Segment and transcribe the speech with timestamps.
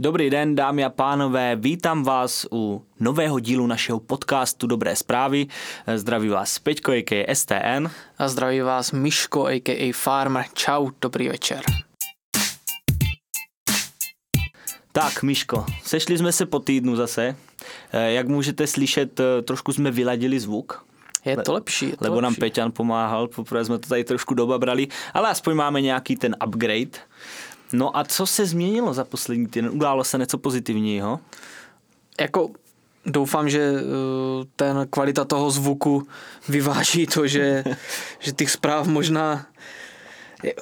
[0.00, 5.46] Dobrý den, dámy a pánové, vítám vás u nového dílu našeho podcastu Dobré zprávy.
[5.96, 7.34] Zdraví vás Peťko, a.k.a.
[7.34, 7.86] STN.
[8.18, 9.92] A zdraví vás Miško, a.k.a.
[9.92, 10.44] Farmer.
[10.54, 11.60] Čau, dobrý večer.
[14.92, 17.36] Tak, Miško, sešli jsme se po týdnu zase.
[17.92, 20.84] Eh, jak můžete slyšet, eh, trošku jsme vyladili zvuk.
[21.24, 21.86] Je to lepší.
[21.90, 22.24] Je to lebo lepší.
[22.24, 26.36] nám Peťan pomáhal, poprvé jsme to tady trošku doba brali, ale aspoň máme nějaký ten
[26.46, 26.98] upgrade.
[27.72, 29.70] No a co se změnilo za poslední týden?
[29.74, 31.20] Událo se něco pozitivního?
[32.20, 32.50] Jako
[33.06, 33.78] doufám, že uh,
[34.56, 36.08] ten kvalita toho zvuku
[36.48, 37.64] vyváží to, že,
[38.18, 39.46] že těch zpráv možná...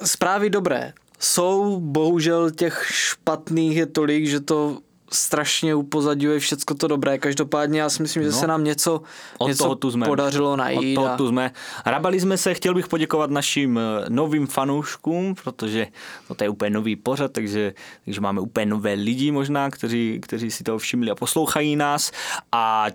[0.03, 0.93] Zprávy dobré.
[1.19, 4.79] Jsou, bohužel těch špatných je tolik, že to
[5.11, 7.17] strašně upozadňuje všecko to dobré.
[7.17, 8.37] Každopádně já si myslím, že No.
[8.37, 9.01] se nám něco,
[9.37, 10.05] Od něco toho tu jsme.
[10.05, 10.97] podařilo najít.
[10.97, 11.51] Od toho a- tu jsme.
[11.85, 15.87] Rabali jsme se, chtěl bych poděkovat našim eh, novým fanouškům, protože
[16.29, 17.73] no, to je úplně nový pořad, takže,
[18.05, 22.11] takže máme úplně nové lidi možná, kteří, kteří si toho všimli a poslouchají nás
[22.51, 22.85] a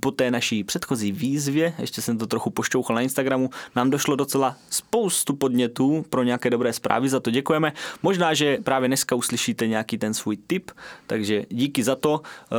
[0.00, 4.56] po té naší předchozí výzvě, ještě jsem to trochu pošťouchal na Instagramu, nám došlo docela
[4.70, 7.72] spoustu podnětů pro nějaké dobré zprávy, za to děkujeme.
[8.02, 10.70] Možná, že právě dneska uslyšíte nějaký ten svůj tip,
[11.06, 12.20] takže díky za to.
[12.52, 12.56] Eh,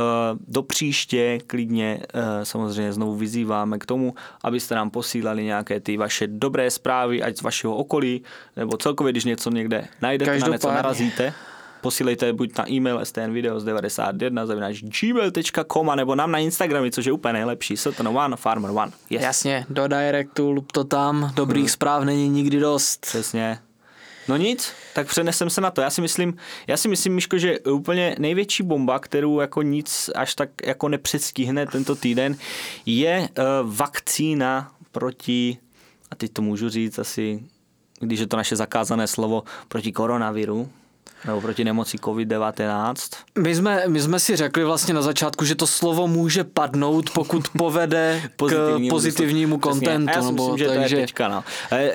[0.48, 4.14] Do příště klidně eh, samozřejmě znovu vyzýváme k tomu,
[4.44, 8.22] abyste nám posílali nějaké ty vaše dobré zprávy, ať z vašeho okolí,
[8.56, 10.76] nebo celkově, když něco někde najdete, na něco Každopádně.
[10.76, 11.34] narazíte.
[11.80, 17.76] Posílejte buď na e-mail stnvideos91 zavináč gmail.com nebo nám na Instagramy, což je úplně nejlepší.
[17.76, 18.92] Sutton One, Farmer One.
[19.10, 19.22] Yes.
[19.22, 21.68] Jasně, do directu, lup to tam, dobrých Hmm.
[21.68, 23.00] zpráv není nikdy dost.
[23.00, 23.58] Přesně.
[24.28, 25.80] No nic, tak přenesem se na to.
[25.80, 26.36] Já si myslím,
[26.66, 31.66] já si myslím, Miško, že úplně největší bomba, kterou jako nic až tak jako nepředstihne
[31.66, 32.36] tento týden,
[32.86, 33.44] je uh,
[33.76, 35.58] vakcína proti,
[36.10, 37.42] a teď to můžu říct asi,
[38.00, 40.68] když je to naše zakázané slovo, proti koronaviru,
[41.26, 42.94] nebo proti nemoci COVID-19.
[43.38, 47.48] My jsme, my jsme si řekli vlastně na začátku, že to slovo může padnout, pokud
[47.58, 50.12] povede k pozitivnímu kontentu.
[50.14, 51.28] Já si nebo, myslím, že takže, to je teďka.
[51.28, 51.44] No.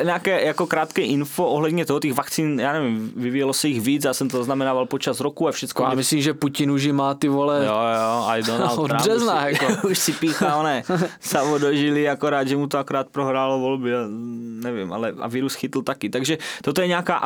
[0.04, 4.14] Nějaké jako krátké info ohledně toho, těch vakcín, já nevím, vyvíjelo se jich víc, já
[4.14, 5.86] jsem to zaznamenával počas roku a všechno.
[5.86, 9.02] Já myslím, že Putin už má ty vole Jo, jo, a i Donald Od Trump
[9.02, 9.88] března, už si, jako.
[9.88, 10.84] už si píchá, ne,
[11.20, 13.92] samo dožili, akorát, že mu to akorát prohrálo volby,
[14.64, 16.10] nevím, ale a virus chytl taky.
[16.10, 17.18] Takže toto je nějaká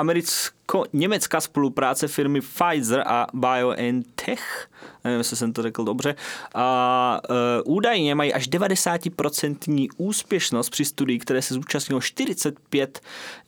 [0.70, 4.69] americko-německá spolupráce firmy Pfizer a BioNTech,
[5.04, 6.16] nevím, jestli jsem to řekl dobře,
[6.56, 13.02] a e, údajně mají až 90% úspěšnost při studii, které se zúčastnilo 45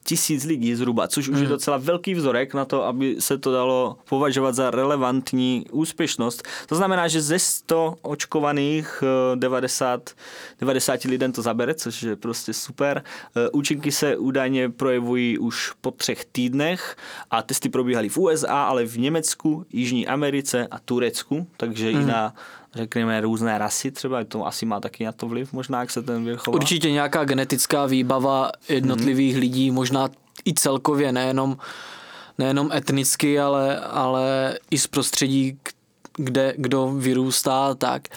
[0.03, 3.97] tisíc lidí zhruba, což už je docela velký vzorek na to, aby se to dalo
[4.09, 6.43] považovat za relevantní úspěšnost.
[6.67, 9.03] To znamená, že ze 100 očkovaných
[9.33, 10.09] eh, 90,
[10.59, 13.03] 90 lidem to zabere, což je prostě super.
[13.35, 16.95] Eh, Účinky se údajně projevují už po třech týdnech
[17.31, 21.20] a testy probíhaly v USA, ale v Německu, Jižní Americe a Turecku,
[21.57, 22.33] takže i na
[22.75, 26.25] řekněme různé rasy třeba, to asi má taky na to vliv možná, jak se ten
[26.25, 26.55] vir chová.
[26.55, 30.09] určitě nějaká genetická výbava jednotlivých lidí, možná
[30.45, 31.57] i celkově, nejenom,
[32.37, 35.57] nejenom etnicky, ale, ale i z prostředí,
[36.15, 38.07] kde kdo vyrůstá, tak.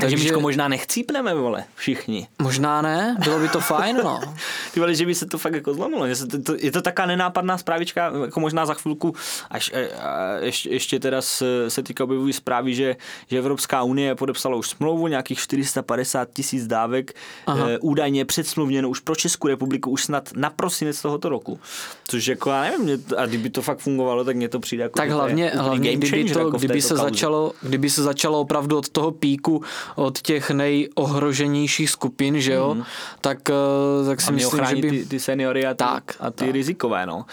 [0.00, 2.28] Takže, Takže možná nechcípneme, vole, všichni.
[2.42, 4.20] možná ne, bylo by to fajn, no.
[4.74, 6.14] Ty vole, že by se to fakt jako zlomilo.
[6.14, 9.14] Se to, to, je to taká nenápadná zprávička, jako možná za chvilku,
[9.50, 14.56] až e, a ještě, ještě teda se, teďka objevují zprávy, že, že Evropská unie podepsala
[14.56, 17.12] už smlouvu nějakých 450 tisíc dávek,
[17.48, 21.60] e, údajně předsmluvněno už pro Českou republiku už snad na prosinec tohoto roku.
[22.08, 24.96] Což jako, já nevím, mě, a kdyby to fakt fungovalo, tak mě to přijde jako...
[24.96, 27.02] Tak je hlavně, hlavně kdyby, to, jako kdyby, se kauze.
[27.02, 29.62] začalo, kdyby se začalo opravdu od toho píku,
[29.94, 32.76] od těch nejohroženějších skupin, že jo,
[33.20, 34.90] tak, eh, tak si myslím, že by...
[34.90, 36.54] ty, ty seniory a ty, Tak, a ty tak.
[36.54, 37.06] rizikové.
[37.06, 37.16] No.
[37.16, 37.24] Uh,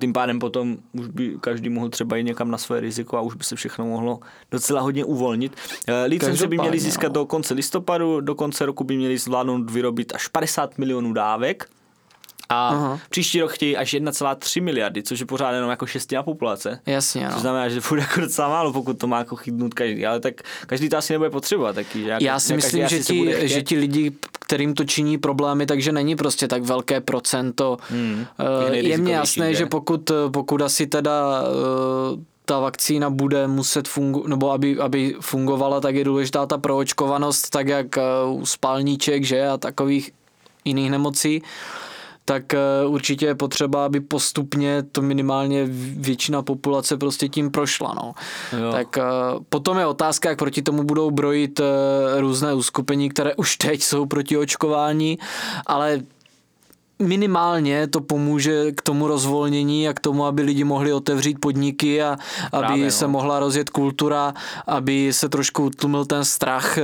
[0.00, 3.34] tím pádem potom už by každý mohl třeba jít někam na své riziko a už
[3.34, 5.56] by se všechno mohlo docela hodně uvolnit.
[5.88, 7.14] Uh, licence by měly získat no.
[7.14, 11.68] do konce listopadu, do konce roku by měli zvládnout vyrobit až 50 milionů dávek.
[12.48, 13.00] A Aha.
[13.10, 16.80] příští rok chtějí až 1,3 miliardy, což je pořád jenom jako šestina populace.
[16.86, 17.40] Jasně, To no.
[17.40, 20.34] znamená, že bude jako docela málo, pokud to má jako chytnout každý, ale tak
[20.66, 22.02] každý to asi nebude potřebovat taky.
[22.02, 25.92] Že jako, Já si myslím, že ti, že ti lidi, kterým to činí problémy, takže
[25.92, 27.76] není prostě tak velké procento.
[27.90, 28.26] Hmm,
[28.68, 29.58] Eh, těch je mně jasné, že?
[29.58, 35.80] že pokud, pokud asi teda eh, ta vakcína bude muset fungovat, nebo aby, aby fungovala,
[35.80, 40.10] tak je důležitá ta proočkovanost, tak jak eh, u spalníček, že, a takových
[40.64, 41.42] jiných nemocí
[42.24, 45.64] tak eh, určitě je potřeba, aby postupně to minimálně
[45.96, 47.94] většina populace prostě tím prošla.
[47.94, 48.12] No.
[48.58, 48.72] Jo.
[48.72, 49.02] Tak eh,
[49.48, 54.06] potom je otázka, jak proti tomu budou brojit eh, různé uskupení, které už teď jsou
[54.06, 55.18] proti očkování,
[55.66, 56.00] ale
[56.98, 62.18] minimálně to pomůže k tomu rozvolnění a k tomu, aby lidi mohli otevřít podniky a
[62.52, 63.10] aby Právě, se no.
[63.10, 64.34] mohla rozjet kultura,
[64.66, 66.78] aby se trošku utlumil ten strach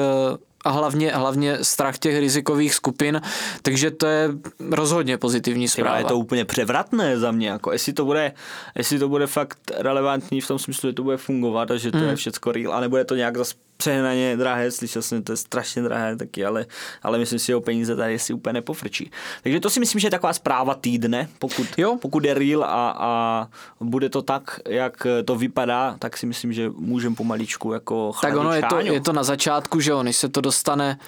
[0.65, 3.21] a hlavně, hlavně strach těch rizikových skupin,
[3.63, 4.29] takže to je
[4.71, 5.99] rozhodně pozitivní zpráva.
[5.99, 8.33] je to úplně převratné za mě, jako jestli to bude,
[8.75, 11.99] jestli to bude fakt relevantní v tom smyslu, že to bude fungovat a že to
[11.99, 12.09] Hmm.
[12.09, 15.83] je všecko real a nebude to nějak zase přehnaně drahé, slyšel jsem, to je strašně
[15.83, 16.67] drahé taky, ale,
[17.03, 19.11] ale myslím si, že o peníze tady si úplně nepofrčí.
[19.43, 21.97] Takže to si myslím, že je taková zpráva týdne, pokud, Jo.
[22.01, 23.49] pokud je real a, a
[23.81, 28.53] bude to tak, jak to vypadá, tak si myslím, že můžeme pomaličku jako tak ono
[28.53, 30.99] je to, je to na začátku, že jo, než se to dostane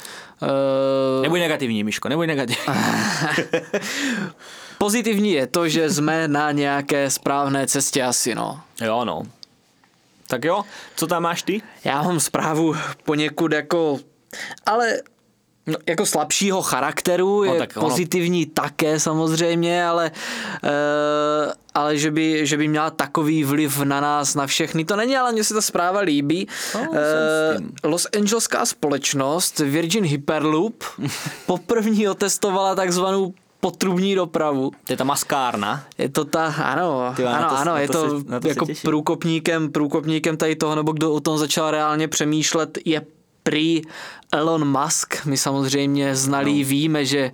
[0.42, 2.74] uh, Nebuď negativní, Miško, nebuď negativní.
[4.78, 8.60] Pozitivní je to, že jsme na nějaké správné cestě asi, no.
[8.80, 9.22] jo, no.
[10.32, 10.64] Tak jo,
[10.96, 11.62] co tam máš ty?
[11.84, 12.74] Já mám zprávu
[13.04, 13.98] poněkud jako,
[14.66, 14.92] ale
[15.66, 20.10] no, jako slabšího charakteru, No, je tak ono- pozitivní také samozřejmě, ale,
[20.64, 25.16] uh, ale že, by, že by měla takový vliv na nás, na všechny, to není,
[25.16, 26.48] ale mně se ta zpráva líbí.
[26.74, 26.80] No,
[27.58, 27.72] tím.
[27.84, 30.84] Los Angeleská společnost Virgin Hyperloop
[31.46, 33.34] poprvní otestovala takzvanou
[33.66, 34.70] potrubní dopravu.
[34.84, 35.84] To je ta maskárna.
[35.98, 38.40] Je to ta, ano, Ty jo, na ano, to- ano, na je to to, se-
[38.40, 38.88] to jako těším.
[38.90, 43.02] průkopníkem, průkopníkem tady toho, nebo kdo o tom začal reálně přemýšlet, je
[43.42, 43.82] prý
[44.32, 45.26] Elon Musk.
[45.26, 46.68] My samozřejmě znalí No.
[46.68, 47.32] víme, že,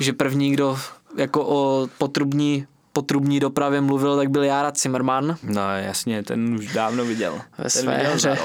[0.00, 0.78] že první, kdo
[1.16, 7.04] jako o potrubní, potrubní dopravě mluvil, tak byl Jára Zimmerman No jasně, ten už dávno
[7.04, 7.32] viděl.
[7.58, 8.38] ve ten své viděl hře.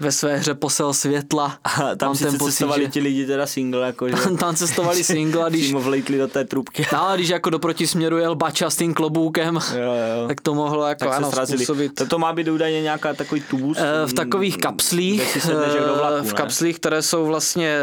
[0.00, 1.58] Ve své hře posel světla.
[1.64, 5.62] A tam pocit, cestovali že- ti lidi teda single, jakože Tam cestovali single a když,
[5.64, 6.86] přímo vlejtli do té trubky.
[6.92, 10.28] no, a když jako do protisměru jel Bača s tím kloboukem, Jo, jo.
[10.28, 11.94] tak to mohlo jako tak ano, způsobit.
[11.94, 13.78] To, to má být údajně nějaká takový tubus.
[13.80, 16.32] Eh, v takových kde kapslích, si do vlaku, eh, v ne?
[16.32, 17.76] kapslích, které jsou vlastně,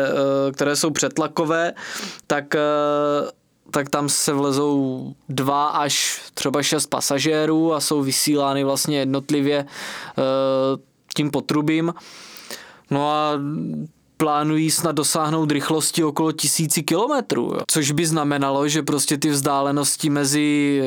[0.48, 1.74] eh, které jsou přetlakové,
[2.28, 2.60] tak eh,
[3.74, 9.66] tak tam se vlezou dva až třeba šest pasažérů a jsou vysílány vlastně jednotlivě
[10.18, 10.22] eh,
[11.14, 11.94] tím potrubím.
[12.92, 13.40] No a
[14.18, 20.82] plánují snad dosáhnout rychlosti okolo tisíci kilometrů, což by znamenalo, že prostě ty vzdálenosti mezi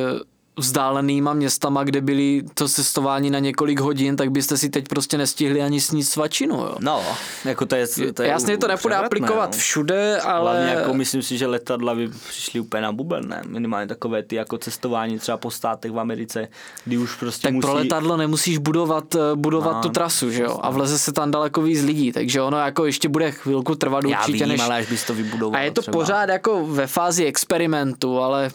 [0.56, 5.62] vzdálenýma městama, kde byly to cestování na několik hodin, tak byste si teď prostě nestihli
[5.62, 6.54] ani snít svačinu.
[6.54, 6.76] Jo.
[6.80, 7.02] No,
[7.44, 9.58] jako to je, to je Jasně to nepůjde převratné, aplikovat no.
[9.58, 10.52] všude, ale...
[10.52, 13.42] Hlavně jako myslím si, že letadla by přišly úplně na buben, ne?
[13.46, 16.48] Minimálně takové ty jako cestování třeba po státech v Americe,
[16.84, 17.60] kdy už prostě tak musí...
[17.66, 20.58] pro letadlo nemusíš budovat, eh, budovat No, tu trasu, že jo?
[20.62, 24.18] A vleze se tam daleko víc lidí, takže ono jako ještě bude chvilku trvat Já
[24.20, 24.60] určitě, vím, než...
[24.60, 25.92] ale až bys to vybudoval A je to třeba.
[25.98, 28.50] pořád jako ve fázi experimentu, ale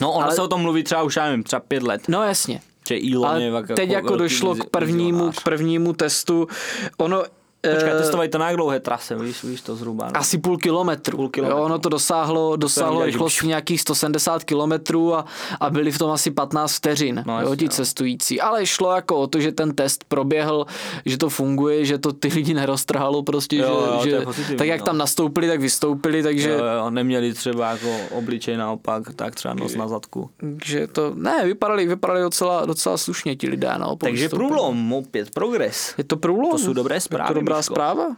[0.00, 2.02] No ono ale- se o tom mluví třeba už, já nevím, třeba pět let.
[2.08, 2.60] no jasně.
[2.88, 6.48] Že Elon Ale je jako teď jako velký došlo k prvnímu, k prvnímu testu.
[6.96, 7.22] Ono
[7.70, 10.04] Počkej, eh, testovají to na jak dlouhé trase, víš, víš to zhruba.
[10.06, 10.16] No?
[10.16, 11.16] asi půl kilometru.
[11.16, 11.58] Půl kilometru.
[11.58, 15.24] Jo, ono to dosáhlo, dosáhlo že rychlosti nějakých 170 kilometrů a,
[15.60, 17.70] a byli v tom asi 15 vteřin, No, jo, ti no.
[17.70, 18.40] cestující.
[18.40, 20.66] Ale šlo jako o to, že ten test proběhl,
[21.06, 24.58] že to funguje, že to ty lidi neroztrhalo prostě, Jo, že, jo, že je pozitivní,
[24.58, 24.86] tak jak no.
[24.86, 29.74] tam nastoupili, tak vystoupili, takže, Jo, jo, neměli třeba jako obličej naopak, tak třeba nos
[29.74, 30.30] na zadku.
[30.64, 33.96] že to, ne, vypadali, vypadali docela, docela slušně ti lidé, no.
[33.96, 35.94] Takže průlom, opět progres.
[35.98, 36.50] Je to průlom.
[36.50, 37.74] To jsou dobré zprávy, dobrá Miško.
[37.74, 38.16] zpráva.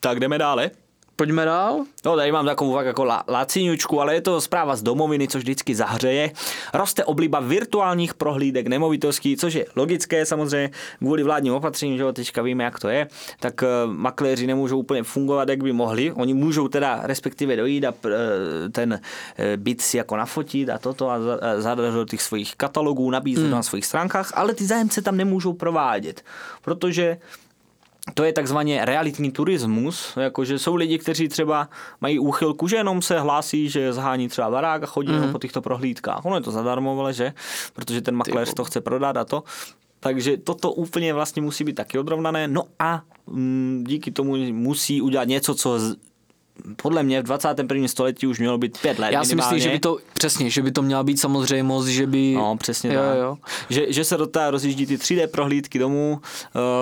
[0.00, 0.70] Tak jdeme dále.
[1.16, 1.84] Pojďme dál.
[2.04, 5.42] No, tady mám takovou fakt jako la, laciňučku, ale je to zpráva z domoviny, což
[5.42, 6.30] vždycky zahřeje.
[6.74, 12.42] Roste obliba virtuálních prohlídek nemovitostí, což je logické samozřejmě kvůli vládním opatřením, že jo, teďka
[12.42, 13.08] víme, jak to je,
[13.40, 16.12] tak uh, makléři nemůžou úplně fungovat, jak by mohli.
[16.12, 18.10] Oni můžou teda respektive dojít a uh,
[18.72, 22.56] ten uh, byt si jako nafotit a toto a, za, a zadat do těch svých
[22.56, 23.50] katalogů, nabízet mm.
[23.50, 26.24] na svých stránkách, ale ty zájemce tam nemůžou provádět,
[26.62, 27.18] protože
[28.14, 31.68] to je takzvaně realitní turismus, jakože jsou lidi, kteří třeba
[32.00, 35.32] mají úchylku, že jenom se hlásí, že zhání třeba barák a chodí mm.
[35.32, 36.24] po těchto prohlídkách.
[36.24, 37.32] Ono je to zadarmo, ale že?
[37.72, 39.44] Protože ten makléř to chce prodat a to.
[40.00, 42.48] Takže toto úplně vlastně musí být taky odrovnané.
[42.48, 45.78] No a mm, díky tomu musí udělat něco, co
[46.82, 47.88] podle mě v 21.
[47.88, 49.12] století už mělo být pět let.
[49.12, 49.54] Já si minimálně.
[49.54, 52.32] myslím, že by to, přesně, že by to měla být samozřejmost, že by...
[52.36, 53.18] No, přesně jo, tak.
[53.18, 53.36] Jo.
[53.70, 56.20] Že, že se do té rozjíždí ty 3D prohlídky domů,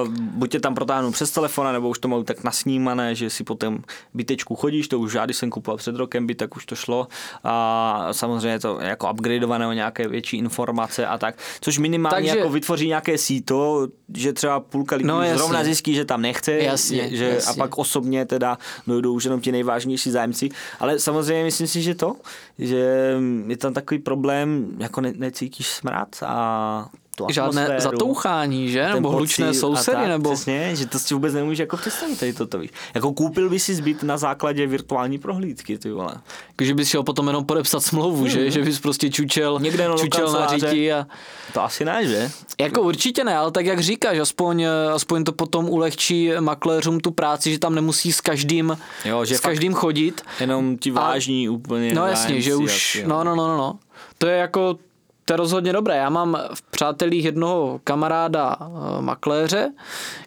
[0.05, 3.45] uh, buď tě tam protáhnou přes telefon, nebo už to mají tak nasnímané, že si
[3.45, 3.79] po tom
[4.15, 7.09] bytečku chodíš, to už já, když jsem kupoval před rokem byt, tak už to šlo.
[7.45, 12.51] A samozřejmě to jako upgradeované o nějaké větší informace a tak, což minimálně Takže- jako
[12.51, 15.39] vytvoří nějaké síto, že třeba půlka lidí No, jasně.
[15.39, 17.51] zrovna zjistí, že tam nechce, Jasně, že, jasně.
[17.53, 20.49] a pak osobně teda dojdou už jenom ti nejvážnější zájemci,
[20.81, 22.17] ale samozřejmě myslím si, že to,
[22.59, 23.17] že
[23.47, 28.89] je tam takový problém, jako ne, necítíš smrad a tu žádné zatouchání, že?
[28.95, 30.33] Nebo hlučné a sousedy, tak, nebo...
[30.33, 32.71] Přesně, že to si vůbec nemůžeš jako představit tady toto, víš.
[32.95, 36.15] Jako koupil by si zbyt na základě virtuální prohlídky, ty vole.
[36.49, 38.51] Jako, že bys šel potom jenom podepsat smlouvu, že?
[38.51, 39.65] Že bys prostě čučel, Hmm.
[39.65, 41.07] Někde do čučel na řiti a...
[41.53, 42.31] To asi ne, že?
[42.61, 47.53] Jako určitě ne, ale tak jak říkáš, aspoň, aspoň to potom ulehčí makléřům tu práci,
[47.53, 50.23] že tam nemusí s každým, Jo, že s každým chodit.
[50.41, 53.09] Jenom ti vážní úplně No jasně, že už, jo.
[53.09, 53.79] no, no, no, no, no.
[54.19, 54.79] To je jako,
[55.25, 55.97] to je rozhodně dobré.
[55.97, 59.73] Já mám v přátelích jednoho kamaráda eh, makléře,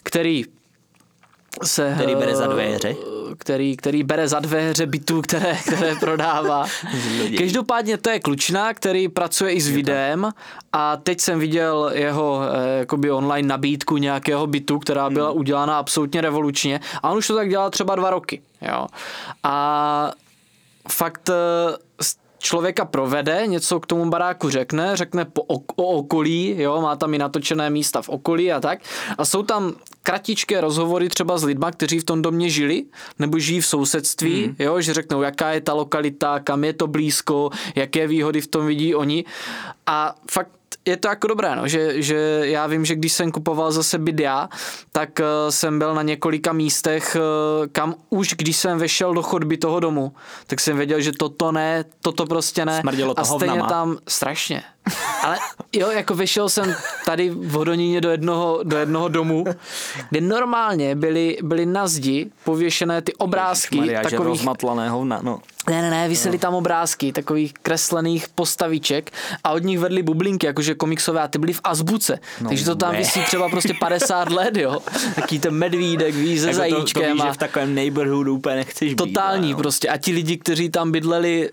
[0.03, 0.43] který
[1.63, 1.93] se...
[1.95, 2.95] Který bere za eh, dveře.
[3.37, 6.65] Který, který bere za dveře bytů, které, které prodává.
[7.37, 10.31] Každopádně to je klučina, který pracuje i s videem
[10.73, 16.21] a teď jsem viděl jeho eh, jakoby online nabídku nějakého bytu, která byla udělána absolutně
[16.21, 18.41] revolučně a on už to tak dělá třeba dva roky.
[18.61, 18.87] Jo.
[19.43, 20.11] A
[20.89, 21.29] fakt
[22.39, 27.13] člověka provede, něco k tomu baráku řekne, řekne po, o, o okolí, jo, má tam
[27.13, 28.79] i natočené místa v okolí a tak.
[29.17, 32.85] A jsou tam kratičké rozhovory třeba s lidma, kteří v tom domě žili,
[33.19, 34.55] nebo žijí v sousedství, Hmm.
[34.59, 38.65] jo, že řeknou, jaká je ta lokalita, kam je to blízko, jaké výhody v tom
[38.67, 39.25] vidí oni.
[39.87, 40.51] A fakt
[40.87, 44.19] je to jako dobré, no, že, že já vím, že když jsem kupoval zase byt
[44.19, 44.49] já,
[44.91, 49.57] tak uh, jsem byl na několika místech, uh, kam už když jsem vešel do chodby
[49.57, 50.13] toho domu,
[50.47, 52.81] tak jsem věděl, že toto ne, toto prostě ne.
[52.81, 53.69] Smrdělo to a stejně hovnama.
[53.69, 54.63] tam strašně.
[55.23, 55.37] Ale
[55.73, 56.75] jo, jako vešel jsem
[57.05, 59.43] tady v Hodoníně do jednoho, do jednoho domu,
[60.09, 65.39] kde normálně byly, byly na zdi pověšené ty obrázky Maria, že takových rozmatlané hovna, no.
[65.69, 69.11] ne, ne, ne, visely tam obrázky takových kreslených postaviček
[69.43, 72.19] a od nich vedly bublinky, jakože komiksové a ty byly v azbuce.
[72.41, 72.97] No, Takže to tam ne.
[72.97, 74.77] visí třeba prostě 50 let, jo.
[75.15, 78.33] Taký ten medvídek, víš, se Jako to, to zajíčkem víš, že a v takovém neighborhoodu
[78.35, 78.95] úplně nechceš být.
[78.95, 79.57] totální no.
[79.57, 79.89] prostě.
[79.89, 81.49] A ti lidi, kteří tam bydleli,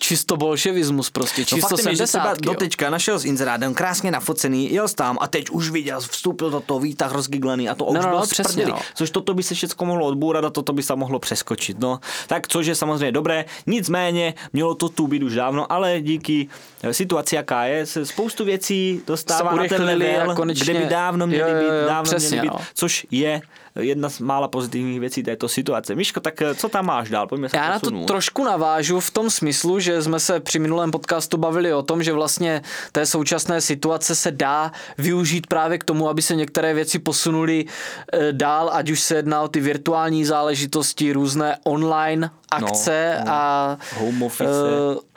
[0.00, 2.18] čisto bolševismus prostě, No čisto že třeba 70.
[2.28, 2.34] jo.
[2.52, 6.80] dotečka našel s inzerátem krásně nafocený, jel tam a teď už viděl, vstoupil do toho
[6.80, 8.78] výtah rozgiglený a to už no, bylo no, přesně, no.
[8.94, 11.78] Což toto by se všechno mohlo odbourat a toto by se mohlo přeskočit.
[11.78, 12.00] No.
[12.26, 16.48] Tak což je samozřejmě dobré, nicméně mělo to tu být už dávno, ale díky
[16.92, 21.26] situaci, jaká je, se spoustu věcí dostává Se na ten level, konečně- kde by dávno
[21.26, 22.64] měly Jo, jo, být, dávno přesně, měly být, no.
[22.74, 23.40] což je
[23.78, 25.94] jedna z mála pozitivních věcí této situace.
[25.94, 27.26] Miško, tak eh, co tam máš dál?
[27.26, 28.06] Pojďme se Já na to posunout.
[28.06, 32.12] trošku navážu v tom smyslu, že jsme se při minulém podcastu bavili o tom, že
[32.12, 32.62] vlastně
[32.92, 37.64] té současné situace se dá využít právě k tomu, aby se některé věci posunuly
[38.12, 43.32] eh, dál, ať už se jedná o ty virtuální záležitosti, různé online akce no.
[43.32, 44.50] a Home office.
[44.50, 45.09] a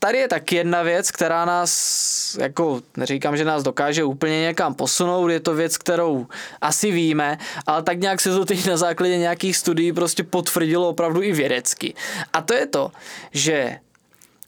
[0.00, 5.28] tady je taky jedna věc, která nás, jako neříkám, že nás dokáže úplně někam posunout,
[5.28, 6.26] je to věc, kterou
[6.60, 11.22] asi víme, ale tak nějak se to teď na základě nějakých studií prostě potvrdilo opravdu
[11.22, 11.94] i vědecky.
[12.32, 12.92] A to je to,
[13.32, 13.78] že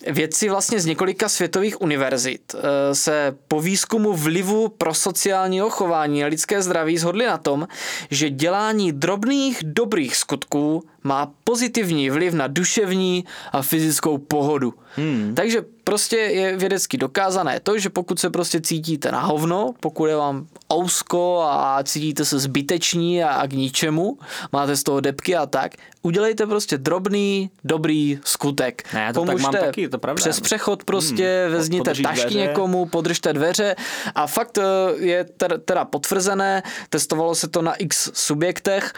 [0.06, 6.26] Vědci vlastně z několika světových univerzit eh, se po výzkumu vlivu pro sociálního chování na
[6.26, 7.68] lidské zdraví shodli na tom,
[8.10, 14.74] že dělání drobných dobrých skutků má pozitivní vliv na duševní a fyzickou pohodu.
[14.96, 15.32] Hmm.
[15.36, 20.16] Takže prostě je vědecky dokázané to, že pokud se prostě cítíte na hovno, pokud je
[20.16, 24.18] vám ousko a cítíte se zbyteční a, a k ničemu,
[24.52, 28.94] máte z toho depky a tak, udělejte prostě drobný, dobrý skutek.
[28.94, 30.20] Ne, to tak mám taky, to pravda.
[30.20, 32.38] Přes přechod prostě hmm, vezměte podržíš tašky dveře.
[32.38, 33.76] někomu, podržte dveře
[34.14, 34.62] a fakt eh,
[34.96, 35.24] je
[35.64, 38.92] teda potvrzené, testovalo se to na x subjektech,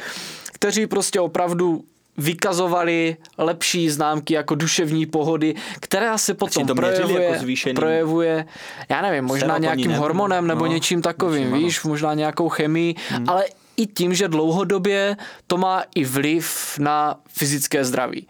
[0.53, 1.85] kteří prostě opravdu
[2.19, 8.47] vykazovali lepší známky jako duševní pohody, která se potom to měřili projevuje, jako zvýšený- projevuje,
[8.89, 9.99] já nevím, možná Serotonin, nějakým ne?
[9.99, 11.57] hormonem nebo No, něčím takovým, ano.
[11.59, 13.29] víš, možná nějakou chemii, hmm.
[13.29, 13.45] ale
[13.77, 15.17] i tím, že dlouhodobě
[15.47, 18.27] to má i vliv na fyzické zdraví.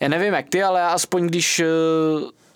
[0.00, 1.64] Já nevím jak ty, ale já aspoň když eh,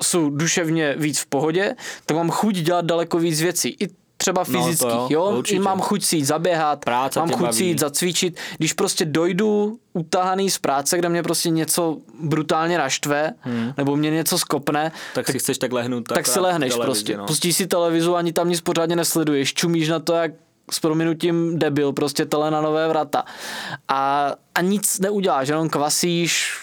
[0.02, 1.74] jsou duševně víc v pohodě,
[2.06, 3.76] tak mám chuť dělat daleko víc věcí.
[3.80, 3.88] I
[4.23, 5.57] třeba No, fyzických, jo, jo, určitě.
[5.57, 7.57] I mám chuť si jít zaběhat, Práce mám chuť baví.
[7.57, 8.37] si jít zacvičit.
[8.59, 13.73] Když prostě dojdu utahaný z práce, kde mě prostě něco brutálně naštve, hmm.
[13.76, 16.09] nebo mě něco skopne, tak, si chceš tak lehnout.
[16.09, 17.17] tak si akorát v lehneš televizi, prostě.
[17.17, 17.26] No.
[17.26, 19.55] Pustíš si televizu, ani tam nic pořádně nesleduješ.
[19.55, 20.33] Čumíš na to, jak
[20.71, 23.25] s prominutím debil, prostě tele na nové vrata.
[23.88, 26.59] A, a nic neuděláš, jenom kvasíš,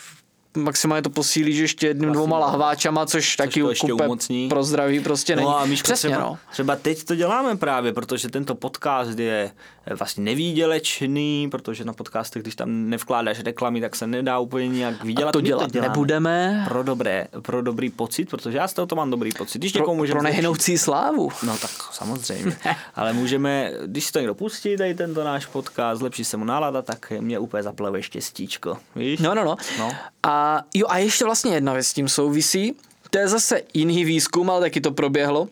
[0.58, 4.50] maximálně to posílíš ještě jedním, dvouma lahváčama, což, taky to ještě kupe umocní.
[4.50, 5.48] pro zdraví prostě není.
[5.48, 6.38] No a Míško, Přesně, třeba, no.
[6.52, 9.52] třeba teď to děláme právě, protože tento podcast je
[9.98, 15.30] vlastně nevýdělečný, protože na podcastech, když tam nevkládáš reklamy, tak se nedá úplně nějak vydělat.
[15.30, 16.66] A to dělat děláme nebudeme.
[16.68, 19.60] Pro, dobré, pro dobrý pocit, protože já z toho to mám dobrý pocit.
[19.60, 21.30] Když Pro, někomu pro nehynoucí slávu.
[21.44, 22.56] No tak samozřejmě.
[22.96, 26.82] Ale můžeme, když si to někdo pustí, tady tento náš podcast, zlepší se mu nálada,
[26.82, 28.78] tak mě úplně zaplave štěstíčko.
[28.96, 29.20] Víš?
[29.20, 29.56] No, no, no.
[29.80, 29.92] No.
[30.24, 30.39] A
[30.74, 32.76] jo, a ještě vlastně jedna věc s tím souvisí.
[33.10, 35.48] To je zase jiný výzkum, ale taky to proběhlo.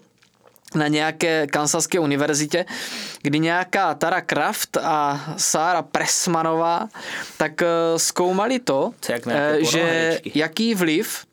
[0.75, 2.65] na nějaké kansaské univerzitě,
[3.21, 6.89] kdy nějaká Tara Kraft a Sára Pressmanová
[7.37, 7.67] tak eh,
[7.97, 11.25] zkoumali to, jak eh, že jaký vliv,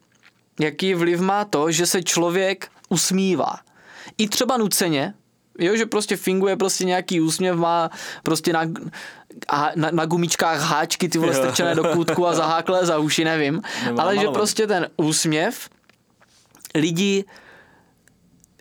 [0.61, 3.59] jaký vliv má to, že se člověk usmívá.
[4.19, 5.15] I třeba nuceně,
[5.59, 7.91] jo, že prostě finguje prostě nějaký úsměv, má
[8.23, 8.61] prostě na,
[9.49, 13.63] a na, na gumičkách háčky ty vole strčené do kůtku a zaháklé za uši, nevím.
[13.87, 15.69] Nebo ale že prostě ten úsměv
[16.75, 17.25] lidi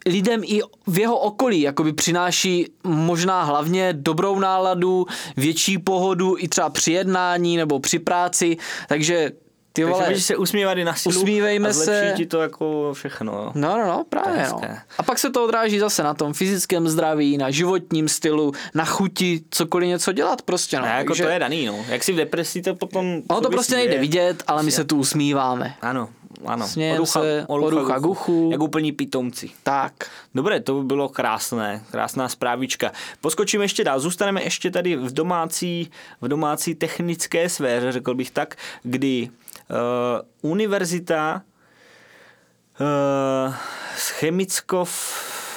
[0.06, 5.06] lidem i v jeho okolí jakoby přináší možná hlavně dobrou náladu,
[5.38, 9.32] větší pohodu i třeba při jednání nebo při práci, takže
[9.74, 12.14] ty Takže vole, můžeš se usmívat i na silu usmívejme a se.
[12.18, 13.52] ti to jako všechno.
[13.56, 14.62] No, no, no, právě no.
[14.98, 19.42] A pak se to odráží zase na tom fyzickém zdraví, na životním stylu, na chuti,
[19.50, 20.78] cokoliv něco dělat prostě.
[20.78, 20.86] No.
[20.86, 21.86] No, jako Takže to je daný, no.
[21.88, 23.22] Jak si v depresi, to potom...
[23.28, 24.00] ono to prostě nejde je.
[24.00, 25.76] vidět, ale my se tu usmíváme.
[25.82, 26.10] Ano,
[26.46, 26.68] ano.
[26.68, 28.50] Smějem se, oducha k uchu.
[28.52, 29.50] Jak úplní pitomci.
[29.64, 29.94] Tak.
[30.36, 32.92] Dobré, to by bylo krásné, krásná zprávička.
[33.22, 38.56] Poskočíme ještě dál, zůstaneme ještě tady v domácí, v domácí technické sféře, řekl bych tak,
[38.84, 39.30] kdy
[39.70, 41.42] uh, univerzita
[43.98, 44.86] z chemicko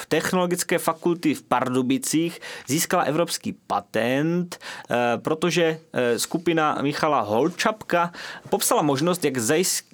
[0.07, 8.11] technologické fakulty v Pardubicích získala evropský patent, eh, protože eh, skupina Michala Holčapka
[8.49, 9.37] popsala možnost, jak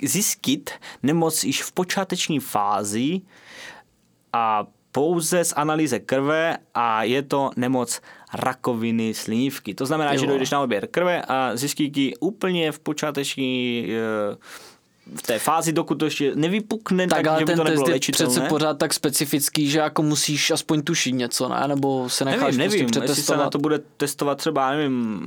[0.03, 0.72] zjistit
[1.03, 3.22] nemoc již v počáteční fázi
[4.34, 8.01] a pouze z analýze krve a je to nemoc
[8.33, 9.73] rakoviny slinivky.
[9.73, 10.19] To znamená, Jo.
[10.19, 14.35] že dojdeš na odběr krve a zjistí ti úplně v počáteční eh,
[15.15, 17.72] v té fázi, dokud to ještě nevypukne, tak, Tak, ale že by ten to test
[17.72, 18.33] nebylo je léčitelné.
[18.33, 21.63] přece pořád tak specifický, že jako musíš aspoň tušit něco, ne?
[21.67, 25.22] Nebo se necháš Nevím, nevím, prostě jestli se na to bude testovat třeba, nevím,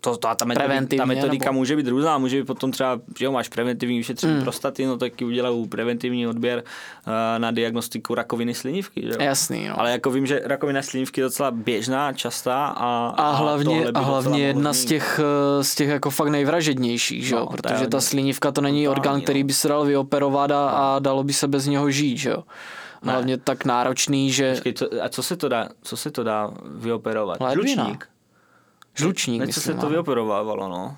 [0.00, 3.24] to, to ta, metodika, ta metodika nebo- může být různá, může být potom třeba, že
[3.24, 4.42] jo, máš preventivní vyšetření mm.
[4.42, 6.62] prostaty, no tak ti udělají preventivní odběr
[7.06, 9.16] uh, na diagnostiku rakoviny slinivky, že jo.
[9.20, 9.80] Jasný, no.
[9.80, 13.90] Ale jako vím, že rakovina slinivky je docela běžná, častá a, A hlavně, by a
[13.90, 15.20] docela hlavně jedna z těch,
[15.60, 17.40] eh, z těch jako fakt nejvražednějších, že jo?
[17.40, 20.68] No, to je Protože ta slinivka to není orgán, který by se dal vyoperovat a,
[20.68, 22.44] a dalo by se bez něho žít, že jo?
[23.02, 23.12] Ne.
[23.12, 26.50] Hlavně tak náročný, že Počkej, co, a co se to dá, co se to dá
[26.64, 27.40] vyoperovat?
[27.40, 27.82] Ledvina.
[27.84, 28.08] Žlučník?
[28.94, 29.80] žlučník, Něco se myslím.
[29.80, 29.90] to ano.
[29.92, 30.96] vyoperovávalo, no.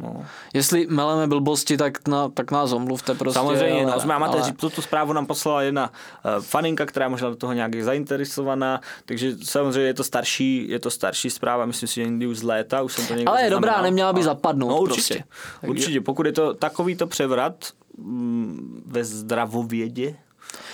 [0.00, 0.24] No.
[0.54, 3.34] Jestli meleme blbosti, tak, na, tak nás omluvte prostě.
[3.38, 4.42] Samozřejmě, ale, no, jsme amatéři.
[4.42, 5.92] ale- Tuto zprávu nám poslala jedna
[6.36, 10.78] uh, faninka, která je možná do toho nějak zainteresovaná, takže samozřejmě je to starší, je
[10.78, 13.42] to starší zpráva, myslím si, že někdy už z léta, už jsem to někdy Ale
[13.42, 15.24] je dobrá, neměla by zapadnout No určitě, prostě.
[15.70, 17.54] Určitě, pokud je to takovýto převrat
[17.98, 20.16] mm, ve zdravovědě,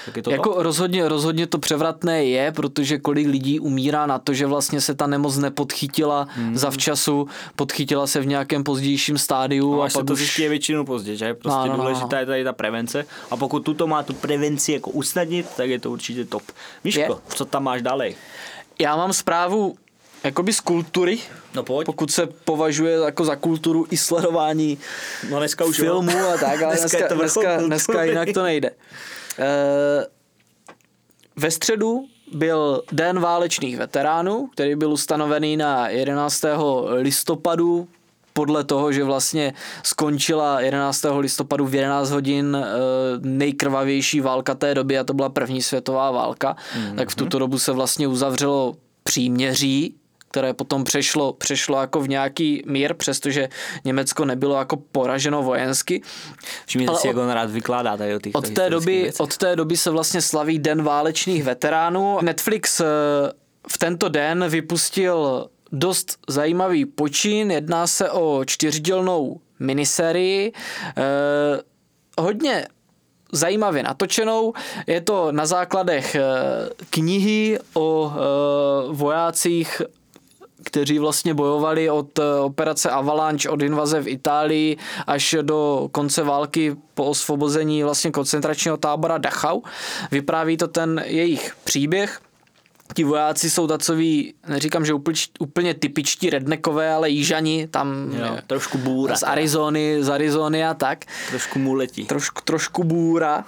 [0.04, 0.62] tak je to Jako to.
[0.62, 5.06] rozhodně, rozhodně to převratné je, protože kolik lidí umírá na to, že vlastně se ta
[5.06, 6.56] nemoc nepodchytila hmm.
[6.56, 10.38] zavčasu, podchytila se v nějakém pozdějším stádiu No, a se pak to už...
[10.38, 11.34] je většinou pozdě, že?
[11.34, 12.18] Prostě No, no, no, důležitá no.
[12.18, 15.90] je tady ta prevence a pokud tuto má tu prevenci jako usnadnit, tak je to
[15.90, 16.42] určitě top.
[16.84, 17.08] Miško, Je.
[17.34, 18.16] co tam máš dalej?
[18.78, 19.76] Já mám zprávu
[20.24, 21.18] jakoby z kultury,
[21.54, 21.86] No pojď.
[21.86, 24.78] pokud se považuje jako za kulturu i sledování
[25.30, 28.70] No dneska už filmů a tak, ale Dneska dneska, dneska, dneska jinak to nejde.
[29.38, 30.06] Eh,
[31.36, 36.44] Ve středu byl Den válečných veteránů, který byl ustanovený na 11.
[36.94, 37.88] listopadu
[38.32, 41.04] podle toho, že vlastně skončila 11.
[41.18, 42.66] listopadu v 11 hodin eh,
[43.20, 46.94] nejkrvavější válka té doby a to byla první světová válka, mm-hmm.
[46.94, 49.94] tak v tuto dobu se vlastně uzavřelo příměří,
[50.34, 53.48] které potom přešlo, přešlo jako v nějaký mír, přestože
[53.84, 56.02] Německo nebylo jako poraženo vojensky.
[56.66, 59.20] Všimněte si, od- jak on rád vykládá tady o těchto Od té, doby, věcech.
[59.20, 62.18] od té doby se vlastně slaví Den válečných veteránů.
[62.22, 62.84] Netflix eh,
[63.68, 67.50] v tento den vypustil dost zajímavý počin.
[67.50, 70.52] Jedná se o čtyřdělnou miniserii.
[70.96, 71.02] Eh,
[72.18, 72.66] hodně
[73.32, 74.52] zajímavě natočenou.
[74.86, 76.22] Je to na základech eh,
[76.90, 78.18] knihy o eh,
[78.92, 79.82] vojácích
[80.64, 86.76] kteří vlastně bojovali od eh, operace Avalanche, od invaze v Itálii až do konce války
[86.94, 89.60] po osvobození vlastně koncentračního tábora Dachau.
[90.10, 92.20] Vypráví to ten jejich příběh.
[92.94, 98.78] Ti vojáci jsou takový, neříkám, že úplně, úplně typičtí rednekové, ale jížani, tam Jo, trošku
[98.78, 99.16] bůra.
[99.16, 102.04] z Arizony, z Arizony a tak Trošku mu letí.
[102.04, 103.44] trošku, trošku bůra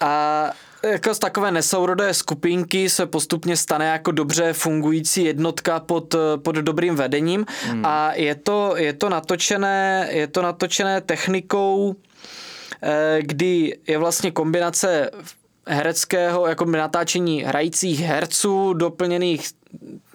[0.00, 0.44] a
[0.92, 6.96] jako z takové nesourodé skupinky se postupně stane jako dobře fungující jednotka pod, pod dobrým
[6.96, 7.86] vedením hmm.
[7.86, 11.94] a je to, je to natočené, je to natočené technikou,
[12.82, 15.10] eh, kdy je vlastně kombinace
[15.66, 19.50] hereckého, jako natáčení hrajících herců, doplněných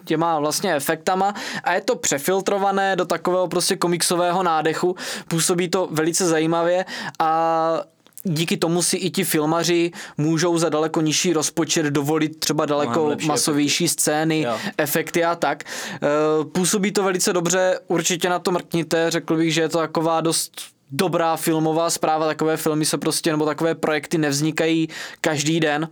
[0.05, 4.95] těma vlastně efektama a je to přefiltrované do takového prostě komiksového nádechu.
[5.27, 6.85] Působí to velice zajímavě
[7.19, 7.81] a
[8.23, 13.27] díky tomu si i ti filmaři můžou za daleko nižší rozpočet dovolit třeba daleko lepší
[13.27, 14.57] masovější scény, Jo.
[14.77, 15.63] efekty a tak.
[15.93, 15.99] Eh,
[16.51, 20.51] Působí to velice dobře, určitě na to mrkněte, řekl bych, že je to taková dost
[20.93, 24.89] dobrá filmová zpráva, takové filmy se prostě, nebo takové projekty nevznikají
[25.21, 25.89] každý den.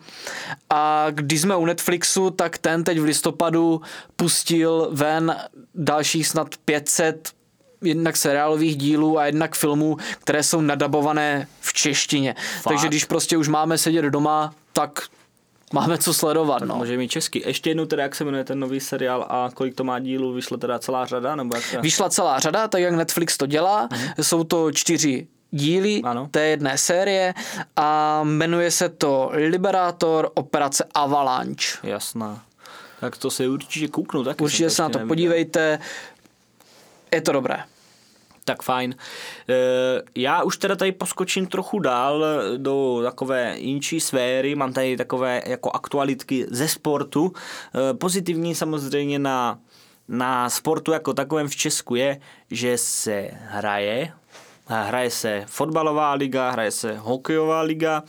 [0.69, 3.81] A když jsme u Netflixu, tak ten teď v listopadu
[4.15, 5.35] pustil ven
[5.75, 7.29] dalších snad 500
[7.81, 11.47] jednak seriálových dílů a jednak filmů, které jsou nadabované
[11.81, 12.35] češtině.
[12.63, 14.99] Takže když prostě už máme sedět doma, tak
[15.73, 16.61] máme co sledovat.
[16.61, 16.75] No.
[16.75, 17.43] Může mít česky.
[17.45, 20.57] Ještě jednou teda, jak se jmenuje ten nový seriál a kolik to má dílů, vyšla
[20.57, 21.81] teda celá řada, nebo jak to...
[21.81, 23.89] Vyšla celá řada, tak jak Netflix to dělá.
[24.21, 26.27] Jsou to čtyři díly Ano.
[26.31, 27.33] té jedné série
[27.75, 31.77] a jmenuje se to Liberátor operace Avalanche.
[31.83, 32.41] Jasná.
[32.99, 34.43] Tak to se určitě kouknu taky.
[34.43, 35.07] Určitě se na to neviděl.
[35.07, 35.79] podívejte.
[37.11, 37.63] Je to dobré.
[38.49, 38.95] Tak fajn.
[39.49, 39.55] E,
[40.15, 42.25] Já už teda tady poskočím trochu dál
[42.57, 44.55] do takové jinčí sféry.
[44.55, 47.33] Mám tady takové jako aktualitky ze sportu.
[47.91, 49.59] E, Pozitivní samozřejmě na,
[50.07, 52.19] na sportu jako takovém v Česku je,
[52.51, 54.13] že se hraje.
[54.65, 58.03] Hraje se fotbalová liga, hraje se hokejová liga.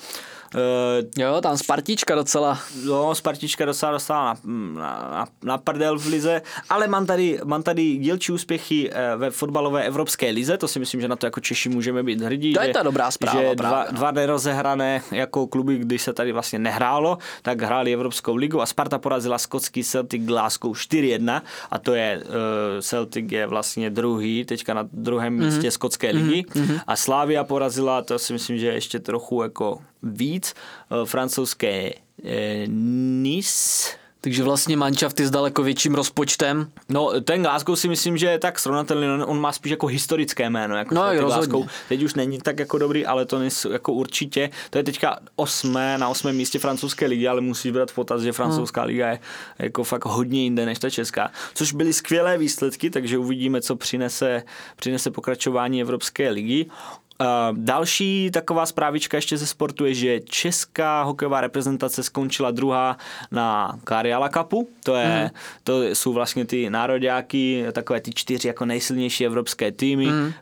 [0.54, 2.58] E, Jo, tam Spartička docela.
[2.84, 7.96] No, Spartička docela dostala na, na, na, prdel v lize, ale mám tady, mám tady
[7.96, 11.68] dílčí úspěchy eh, ve fotbalové evropské lize, to si myslím, že na to jako Češi
[11.68, 12.52] můžeme být hrdí.
[12.54, 16.12] To je že, ta dobrá zpráva Že dva, právě, dva nerozehrané jako kluby, když se
[16.12, 21.78] tady vlastně nehrálo, tak hráli Evropskou ligu a Sparta porazila skotský Celtic Glasgow 4-1 a
[21.78, 22.32] to je, uh,
[22.80, 25.44] Celtic je vlastně druhý, teďka na druhém Mhm.
[25.46, 26.44] místě skotské ligy
[26.86, 30.54] a Slavia porazila, to si myslím, že ještě trochu jako víc,
[30.90, 31.92] uh, francouzské
[32.24, 34.00] eh, Nice.
[34.22, 36.70] Takže vlastně manšafty s daleko větším rozpočtem.
[36.88, 40.50] No, ten Glasgow si myslím, že je tak srovnatelný, on, on má spíš jako historické
[40.50, 41.26] jméno, jako No, rozhodně.
[41.26, 41.66] Glasgow.
[41.88, 45.98] Teď už není tak jako dobrý, ale to nejsou jako určitě, to je teďka osmé,
[45.98, 49.18] na osmém místě francouzské ligy, ale musíš brát v potaz, že francouzská liga je
[49.58, 54.42] jako fakt hodně jinde než ta česká, což byly skvělé výsledky, takže uvidíme, co přinese,
[54.76, 56.66] přinese pokračování Evropské ligy.
[57.52, 62.96] Další taková zprávička ještě ze sportu je, že česká hokejová reprezentace skončila druhá
[63.30, 64.68] na Kariala Cupu.
[64.84, 65.40] To, je, mm.
[65.64, 70.06] to jsou vlastně ty nároďáky, takové ty čtyři jako nejsilnější evropské týmy.
[70.06, 70.32] Mm.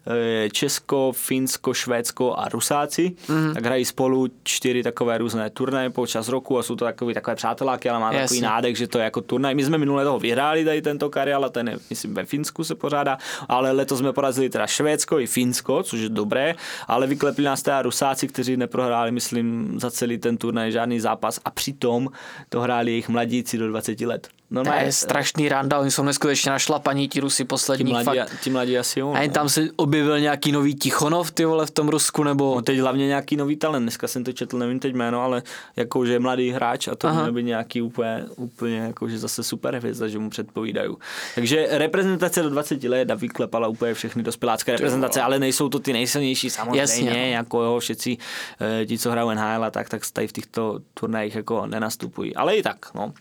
[0.53, 3.13] Česko, Finsko, Švédsko a Rusáci.
[3.29, 3.55] Mm.
[3.55, 7.91] Tak hrají spolu čtyři takové různé turnaje počas roku a jsou to takové, takové přáteláky,
[7.91, 8.23] ale má Jasně.
[8.23, 9.55] takový nádech, že to je jako turnaj.
[9.55, 13.19] My jsme minule toho vyhráli tady tento Kariala, ten je, myslím, ve Finsku se pořádá,
[13.49, 16.55] ale letos jsme porazili teda Švédsko i Finsko, což je dobré,
[16.87, 21.51] ale vyklepli nás teda Rusáci, kteří neprohráli, myslím, za celý ten turnaj žádný zápas a
[21.51, 22.09] přitom
[22.49, 24.29] to hráli jejich mladíci do 20 let.
[24.55, 27.91] To je strašný randa, oni jsou neskutečně našlapaní, ti Rusy ti poslední.
[27.91, 28.41] mladí, Fakt.
[28.41, 29.13] ti mladí asi jo.
[29.13, 29.35] A jen no.
[29.35, 32.55] tam se objevil nějaký nový Tichonov, ty vole, v tom Rusku, nebo...
[32.55, 35.43] No teď hlavně nějaký nový talent, dneska jsem to četl, nevím teď jméno, ale
[35.77, 39.43] jako, že je mladý hráč a to měl být nějaký úplně, úplně jako, že zase
[39.43, 40.91] super hvězda, že mu předpovídají.
[41.35, 45.93] Takže reprezentace do 20 let a vyklepala úplně všechny dospělácké reprezentace, ale nejsou to ty
[45.93, 47.17] nejsilnější samozřejmě, Jasně, no.
[47.17, 48.19] jako jo, všetci
[48.61, 52.37] eh, ti, co hrajou NHL a tak, tak tady v těchto turnajích jako nenastupují.
[52.37, 53.13] Ale i tak, no.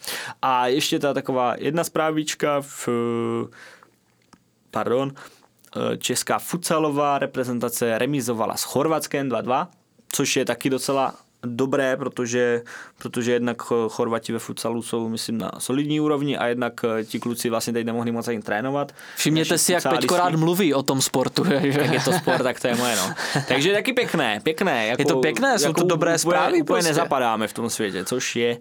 [0.41, 2.89] A ještě ta taková jedna zprávička v
[4.71, 5.13] pardon,
[5.97, 9.67] česká futsalová reprezentace remizovala s Chorvatskem 2-2,
[10.11, 11.13] což je taky docela
[11.45, 12.61] dobré, protože,
[12.97, 17.49] protože jednak Chorvati ve futsalu jsou, myslím, na solidní úrovni a jednak eh, ti kluci
[17.49, 18.91] vlastně teď nemohli moc ani trénovat.
[19.15, 19.83] Všimněte Naši si, jak.
[19.89, 21.43] Peťko rád mluví o tom sportu.
[21.61, 21.79] Že?
[21.81, 23.13] Jak je to sport, tak to je moje, no.
[23.47, 24.87] Takže taky pěkné, pěkné.
[24.87, 26.89] Jako, Je to pěkné, jsou to dobré zprávy Úplně prostě.
[26.89, 28.57] nezapadáme v tom světě, což je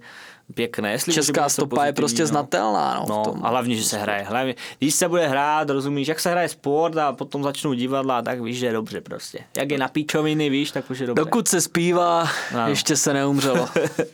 [0.55, 0.93] pěkné.
[0.93, 2.97] Jestli Česká stopa je prostě znatelná.
[3.01, 3.41] No, v No, tom.
[3.45, 4.23] a hlavně, že se hraje.
[4.23, 8.41] Hlavně, když se bude hrát, rozumíš, jak se hraje sport a potom začnou divadla, tak
[8.41, 9.39] víš, že je dobře prostě.
[9.57, 11.25] Jak je na píčoviny, víš, tak už je dobře.
[11.25, 12.69] Dokud se zpívá, Ano.
[12.69, 13.69] ještě se neumřelo.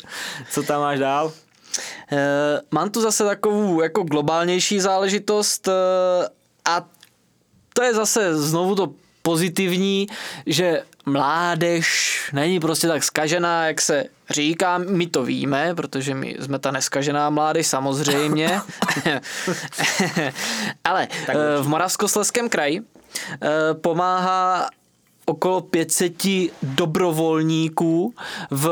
[0.51, 1.33] Co tam máš dál?
[2.13, 5.73] Eh, Mám tu zase takovou jako globálnější záležitost eh,
[6.65, 6.85] a
[7.75, 8.93] to je zase znovu to
[9.23, 10.07] pozitivní,
[10.47, 16.59] že mládež není prostě tak skažená, jak se říká, my to víme, protože my jsme
[16.59, 18.61] ta neskažená mládež samozřejmě,
[20.85, 24.69] ale eh, v Moravskoslezském kraji eh, pomáhá
[25.27, 26.13] okolo 500
[26.63, 28.15] dobrovolníků
[28.51, 28.71] v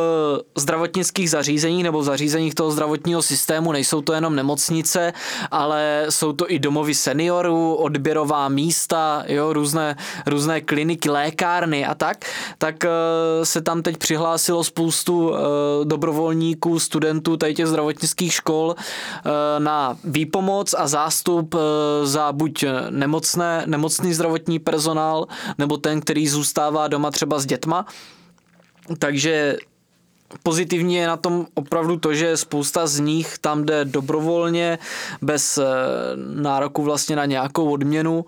[0.56, 3.72] zdravotnických zařízeních nebo v zařízeních toho zdravotního systému.
[3.72, 5.12] Nejsou to jenom nemocnice,
[5.50, 12.24] ale jsou to i domovy seniorů, odběrová místa, jo, různé, různé kliniky, lékárny a tak.
[12.58, 12.88] Tak eh,
[13.44, 15.38] se tam teď přihlásilo spoustu eh,
[15.84, 21.54] dobrovolníků, studentů tady těch zdravotnických škol eh, na výpomoc a zástup
[22.02, 25.26] za buď nemocné, nemocný zdravotní personál,
[25.58, 26.39] nebo ten, který zůstává
[26.88, 27.87] doma třeba s dětma.
[28.98, 29.57] takže
[30.42, 34.79] pozitivní je na tom opravdu to, že spousta z nich tam jde dobrovolně,
[35.22, 35.64] bez eh,
[36.16, 38.24] nároku vlastně na nějakou odměnu.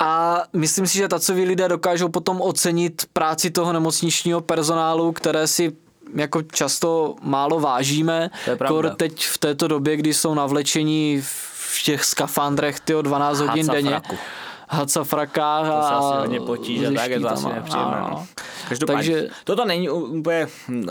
[0.00, 5.72] A myslím si, že tacoví lidé dokážou potom ocenit práci toho nemocničního personálu, které si
[6.14, 8.30] jako často málo vážíme.
[8.44, 8.74] To je pravda.
[8.74, 13.90] Kor teď v této době, kdy jsou navlečení v těch skafandrech tyjo, 12 hodin denně.
[13.90, 14.22] Hacafraku.
[14.68, 17.96] Hacafrakách To se a asi hodně potíže, tak je to asi nepříjemné.
[18.10, 18.26] No.
[18.68, 20.46] Každopádně, Takže- toto není úplně,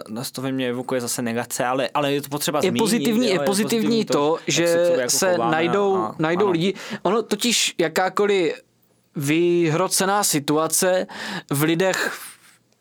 [0.10, 2.80] na to ve mně evokuje zase negace, ale, ale je to potřeba je zmínit.
[2.80, 6.46] pozitivní, jo, je pozitivní to, jak že se, jako se chováme najdou, a- a- najdou
[6.46, 6.52] ano.
[6.52, 6.74] lidi.
[7.04, 8.54] Ono totiž jakákoliv
[9.16, 11.08] vyhrocená situace
[11.50, 12.18] v lidech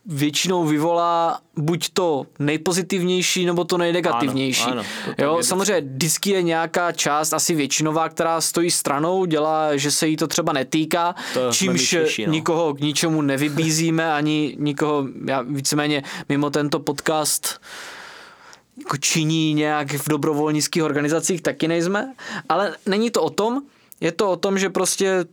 [0.06, 4.62] většinou vyvolá buď to nejpozitivnější, nebo to nejnegativnější.
[4.62, 9.24] Ano, ano, to jo, je samozřejmě vždycky je nějaká část, asi většinová, která stojí stranou,
[9.24, 12.32] dělá, že se jí to třeba netýká, To čímž Češi, no.
[12.32, 17.60] nikoho k ničemu nevybízíme, ani nikoho, já víceméně mimo tento podcast
[18.78, 22.14] jako činí nějak v dobrovolnických organizacích, taky nejsme,
[22.48, 23.62] ale není to o tom,
[24.00, 25.24] je to o tom, že prostě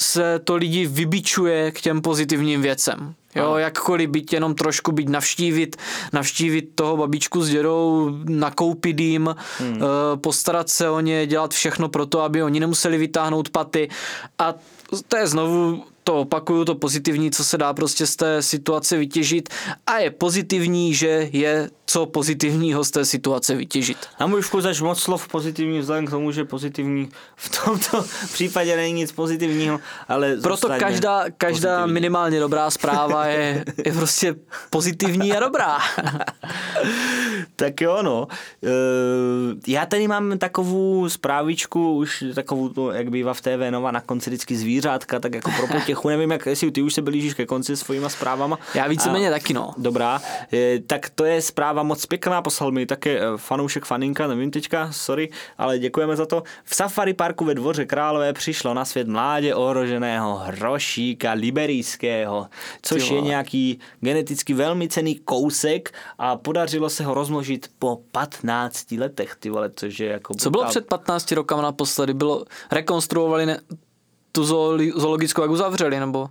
[0.00, 3.14] se to lidi vybičuje k těm pozitivním věcem.
[3.34, 5.76] Jo, jakkoliv být jenom trošku být navštívit,
[6.12, 9.80] navštívit toho babičku s dědou, nakoupit jim, hmm.
[10.16, 13.88] postarat se o ně, dělat všechno pro to, aby oni nemuseli vytáhnout paty.
[14.38, 14.54] A
[15.08, 19.48] to je znovu, to opakuju, to pozitivní, co se dá prostě z té situace vytěžit.
[19.86, 23.98] A je pozitivní, že je co pozitivního z té situace vytěžit.
[24.20, 28.76] Na můj vkus až moc slov pozitivní vzhledem k tomu, že pozitivní v tomto případě
[28.76, 31.92] není nic pozitivního, ale Proto každá, každá pozitivní.
[31.94, 34.34] minimálně dobrá zpráva je, je prostě
[34.70, 35.78] pozitivní a dobrá.
[37.56, 38.26] Tak jo, no.
[38.64, 38.68] E,
[39.66, 44.56] Já tady mám takovou zprávičku, už takovou, jak bývá v TV Nova, na konci vždycky
[44.56, 45.99] zvířátka, tak jako pro potěchu.
[46.08, 48.58] Nevím, jak, jestli ty už se blížíš ke konci svýma zprávama.
[48.74, 49.74] Já víceméně A- taky, no.
[49.78, 54.50] Dobrá, e, tak to je zpráva moc pěkná, poslal mi také e, fanoušek faninka, nevím
[54.50, 56.42] teďka, sorry, ale děkujeme za to.
[56.64, 62.46] V safari parku ve Dvoře Králové přišlo na svět mládě ohroženého hrošíka liberijského,
[62.82, 68.92] což Ty je nějaký geneticky velmi cený kousek a podařilo se ho rozmnožit po 15
[68.92, 70.34] letech, ty vole, což je jako...
[70.34, 72.14] Co bylo před 15 rokama naposledy?
[72.14, 73.60] Bylo, rekonstruovali ne,
[74.32, 74.44] tu
[74.96, 76.28] zoologickou, jak uzavřeli, nebo?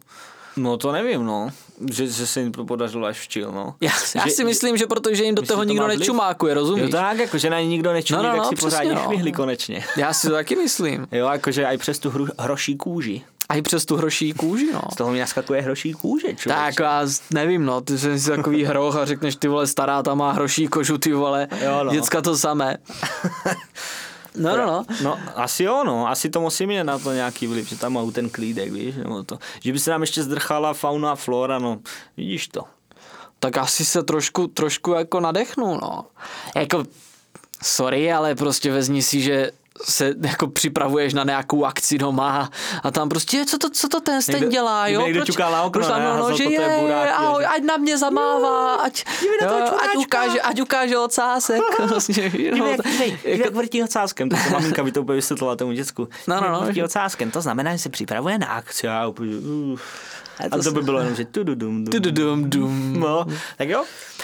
[0.57, 1.49] No to nevím, no.
[1.91, 3.75] Že, že se jim to podařilo až včil, no.
[3.81, 5.99] Já, já Že- si myslím, že protože jim do toho to nikdo vliv?
[5.99, 6.83] nečumákuje, rozumíš?
[6.83, 8.93] Jo tak, jako, že na ně nikdo nečumí, No, no, tak no, si přesně, pořádně
[8.95, 9.01] no.
[9.03, 9.85] švihli konečně.
[9.97, 11.07] Já si to taky myslím.
[11.11, 13.21] Jo, jakože i přes tu hru, hroší kůži.
[13.49, 14.81] A i přes tu hroší kůži, no.
[14.93, 16.49] Z toho mi naskakuje hroší kůže, člověče.
[16.49, 17.01] Tak já
[17.33, 20.67] nevím, no, ty jsi si takový hroch a řekneš, ty vole, stará tam má hroší
[20.67, 21.91] kožu, ty vole, Jo, no.
[21.91, 22.77] děcka to samé.
[24.39, 24.85] No, no, no.
[25.03, 26.07] No, asi jo, no.
[26.07, 29.23] Asi to musí mít na to nějaký vliv, že tam má ten klídek, víš, nebo
[29.23, 29.39] to.
[29.63, 31.79] Že by se nám ještě zdrchala fauna a flora, no.
[32.17, 32.63] Vidíš to.
[33.39, 36.05] tak asi se trošku, trošku jako nadechnu, no.
[36.55, 36.83] Jako,
[37.63, 39.51] sorry, ale prostě vezmi si, že
[39.83, 42.49] se jako připravuješ na nějakou akci doma
[42.83, 45.01] a tam prostě, co to, co to ten ten Někdo- dělá, jo?
[45.01, 46.17] někdo ťuká na okno, proč tam, ne?
[46.19, 49.05] No, že je je, burák, ahoj, ať na mě zamává, ať,
[49.41, 51.61] na toho jo, ať, ukáže, ať ukáže ocásek.
[51.89, 55.55] Vlastně, Dívej, no, jak, jako- jak vrtí ocáskem, to se maminka by to úplně vysvětlila
[55.55, 56.07] tomu děcku.
[56.27, 56.61] No, no, no.
[56.61, 58.87] Vrtí ocáskem, to znamená, že se připravuje na akci.
[58.87, 59.79] A, úplně, uh.
[60.51, 61.91] A to by bylo jenom, že tududum, dum.
[61.91, 62.99] Tududum, dum.
[62.99, 63.25] No,
[63.57, 63.83] tak jo.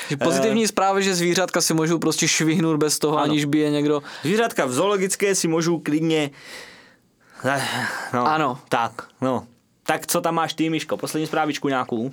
[0.10, 3.23] Že Pozitivní zpráva, že zvířátka si můžou prostě švihnout bez toho, Ano.
[3.23, 4.01] aniž by je někdo...
[4.23, 6.32] Zvířátka v zoologické si můžou klidně...
[7.45, 7.62] Eh,
[8.13, 8.60] No, Ano.
[8.69, 9.47] Tak, no.
[9.88, 10.97] Tak co tam máš ty, Miško?
[10.97, 12.12] Poslední zprávičku nějakou?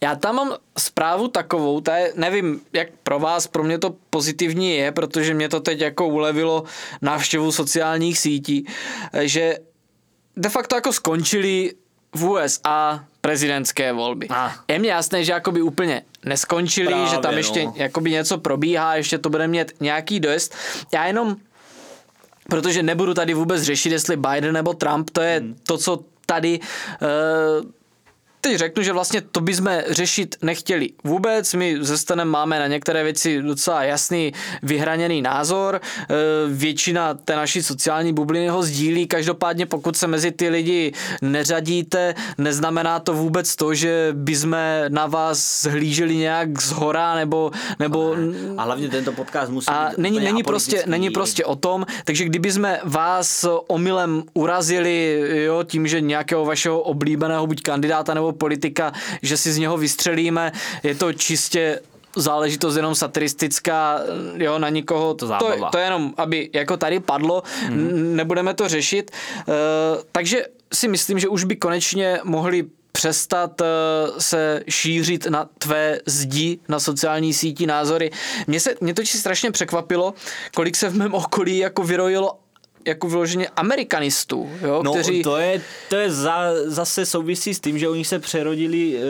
[0.00, 4.76] Já tam mám zprávu takovou, ta je, nevím, jak pro vás, pro mě to pozitivní
[4.76, 6.64] je, protože mě to teď jako ulevilo
[7.02, 8.66] návštěvu sociálních sítí,
[9.20, 9.56] že
[10.36, 11.72] de facto jako skončili
[12.14, 14.26] v USA prezidentské volby.
[14.30, 14.50] Ah.
[14.68, 17.72] Je mně jasné, že jakoby úplně neskončili, Právě, že tam ještě no.
[17.76, 20.54] jakoby něco probíhá, ještě to bude mít nějaký dojezd.
[20.94, 21.36] Já jenom
[22.48, 25.56] protože nebudu tady vůbec řešit, jestli Biden nebo Trump, to je Hmm.
[25.66, 27.70] to, co tady uh,
[28.44, 31.54] teď řeknu, že vlastně to bychom řešit nechtěli vůbec.
[31.54, 35.80] My ze Stanem máme na některé věci docela jasný, vyhraněný názor.
[36.00, 36.14] Eh,
[36.48, 39.06] Většina té naší sociální bubliny ho sdílí.
[39.06, 44.56] Každopádně pokud se mezi ty lidi neřadíte, neznamená to vůbec to, že bychom
[44.88, 48.16] na vás zhlíželi nějak z hora nebo, nebo
[48.56, 52.24] A hlavně tento podcast musí a být není, není, prostě, není prostě o tom, takže
[52.24, 58.92] kdyby jsme vás omylem urazili jo, tím, že nějakého vašeho oblíbeného buď kandidáta nebo politika,
[59.22, 61.80] že si z něho vystřelíme, je to čistě
[62.16, 64.00] záležitost jenom satiristická,
[64.36, 65.14] jo, na nikoho.
[65.14, 65.70] To, zábava.
[65.70, 68.16] to je jenom, aby jako tady padlo, mm.
[68.16, 69.10] nebudeme to řešit.
[69.46, 69.54] Uh,
[70.12, 73.64] takže si myslím, že už by konečně mohli přestat eh,
[74.18, 78.10] se šířit na tvé zdi na sociální síti názory.
[78.46, 80.14] Mě, se, mě to strašně překvapilo,
[80.54, 82.38] kolik se v mém okolí jako vyrojilo
[82.86, 85.22] jako vyloženě amerikanistů, jo, no, kteří...
[85.22, 89.00] to je, to je za, zase souvisí s tím, že oni se přerodili e,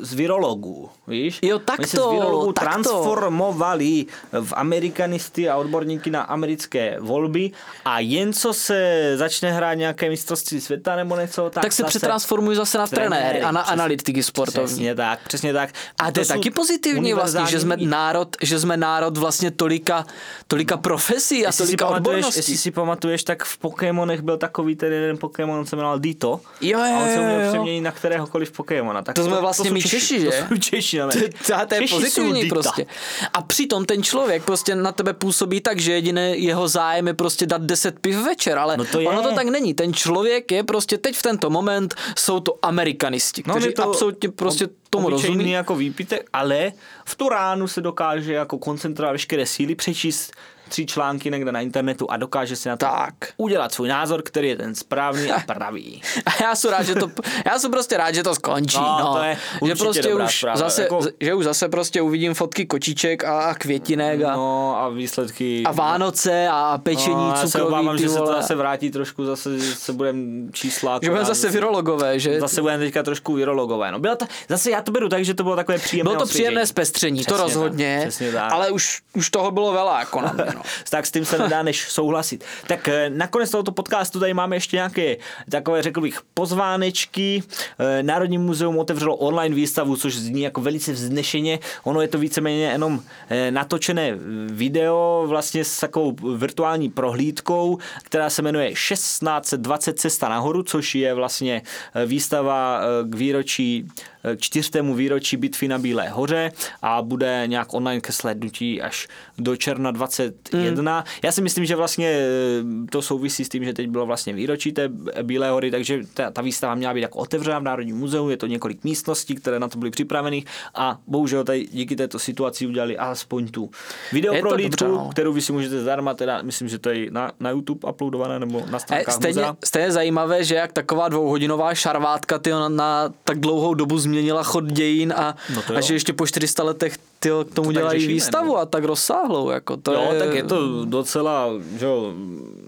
[0.00, 1.38] z virologů, víš?
[1.42, 6.96] Jo, tak oni se to, z virologů tak transformovali v amerikanisty a odborníky na americké
[7.00, 7.50] volby
[7.84, 12.56] a jen co se začne hrát nějaké mistrovství světa nebo něco, tak, tak se přetransformují
[12.56, 14.66] zase na trenéry a na přes, analytiky sportovní.
[14.66, 15.70] Přesně tak, přesně tak.
[15.98, 20.06] A to je taky pozitivní vlastně, že jsme národ, že jsme národ vlastně tolika,
[20.46, 25.18] tolika profesí a tolika odborností jestli si pamatuješ, tak v Pokémonech byl takový ten jeden
[25.18, 26.40] Pokémon, on se jmenoval Dito.
[26.60, 29.02] Jo, jo, a on se uměl přeměnit na kteréhokoliv Pokémona.
[29.02, 30.26] Tak to, to jsme vlastně to my Češi, Češi, že?
[30.26, 32.86] To jsou Češi, to, to, to je Češi pozitivní prostě.
[33.32, 37.46] A přitom ten člověk prostě na tebe působí tak, že jediné jeho zájem je prostě
[37.46, 39.08] dát 10 piv večer, ale no to je.
[39.08, 39.74] ono to tak není.
[39.74, 43.90] Ten člověk je prostě teď v tento moment, jsou to amerikanisti, no, kteří no, to
[43.90, 45.50] absolutně prostě tomu rozumí.
[45.50, 46.72] jako výpitek, ale
[47.04, 50.32] v tu ránu se dokáže jako koncentrovat veškeré síly, přečíst
[50.68, 53.14] tři články někde na internetu a dokáže si na to tak.
[53.36, 56.02] udělat svůj názor, který je ten správný a pravý.
[56.26, 57.10] A já jsem rád, že to,
[57.46, 58.76] já jsem prostě rád, že to skončí.
[58.76, 59.14] No, no.
[59.14, 60.56] To je že prostě už zpráva.
[60.56, 61.00] zase, jako...
[61.20, 65.62] že už zase prostě uvidím fotky kočiček a květinek a, no, a výsledky.
[65.64, 69.60] A Vánoce a pečení no, já se obávám, že se to zase vrátí trošku, zase
[69.60, 70.98] se budeme čísla.
[71.02, 72.40] Že budeme zase virologové, že?
[72.40, 73.92] Zase budeme teďka trošku virologové.
[73.92, 76.26] No, bylo to, zase já to beru tak, že to bylo takové příjemné Bylo to
[76.26, 80.62] příjemné zpestření, to rozhodně, tak, ale už, už toho bylo veľa jako na mě, no.
[80.90, 82.44] tak s tím se nedá než souhlasit.
[82.66, 85.16] Tak eh, nakonec tohoto podcastu tady máme ještě nějaké
[85.50, 87.42] takové, řekl bych, pozvánečky.
[87.78, 91.58] Eh, Národní muzeum otevřelo online výstavu, což zní jako velice vznešeně.
[91.84, 94.12] Ono je to víceméně jenom eh, natočené
[94.46, 101.62] video vlastně s takovou virtuální prohlídkou, která se jmenuje 1620 cesta nahoru, což je vlastně
[102.06, 103.88] výstava k výročí
[104.34, 109.08] k čtyřtému výročí bitvy na Bílé hoře a bude nějak online ke slednutí až
[109.38, 111.00] do června 21.
[111.00, 111.06] Mm.
[111.24, 114.72] Já si myslím, že vlastně eh, to souvisí s tím, že teď bylo vlastně výročí
[114.72, 114.88] té
[115.22, 118.46] Bílé hory, takže ta, ta výstava měla být jako otevřená v Národním muzeu, je to
[118.46, 123.48] několik místností, které na to byly připraveny a bohužel tady díky této situaci udělali alespoň
[123.48, 123.70] tu
[124.12, 125.08] videoprohlídku, no.
[125.12, 128.62] kterou vy si můžete zdarma, teda myslím, že to je na, na YouTube uploadované nebo
[128.70, 129.56] na stránkách stejně, muzea.
[129.64, 134.64] stejně zajímavé, že jak taková dvouhodinová šarvátka ty na, na tak dlouhou dobu změnila chod
[134.64, 138.14] dějin a, no a že ještě po 400 letech ty k tomu to dělají řešíme,
[138.14, 138.56] výstavu no.
[138.56, 139.50] a tak rozsáhlou.
[139.50, 140.18] Jako to jo, je...
[140.18, 141.48] tak je to docela
[141.78, 142.12] že jo,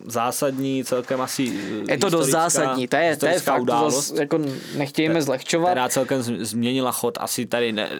[0.07, 4.11] zásadní, celkem asi Je to dost zásadní, to je, to je fakt, událost.
[4.11, 4.39] To jako
[4.77, 5.71] nechtějme zlehčovat.
[5.71, 7.91] Která celkem změnila chod, asi tady ne,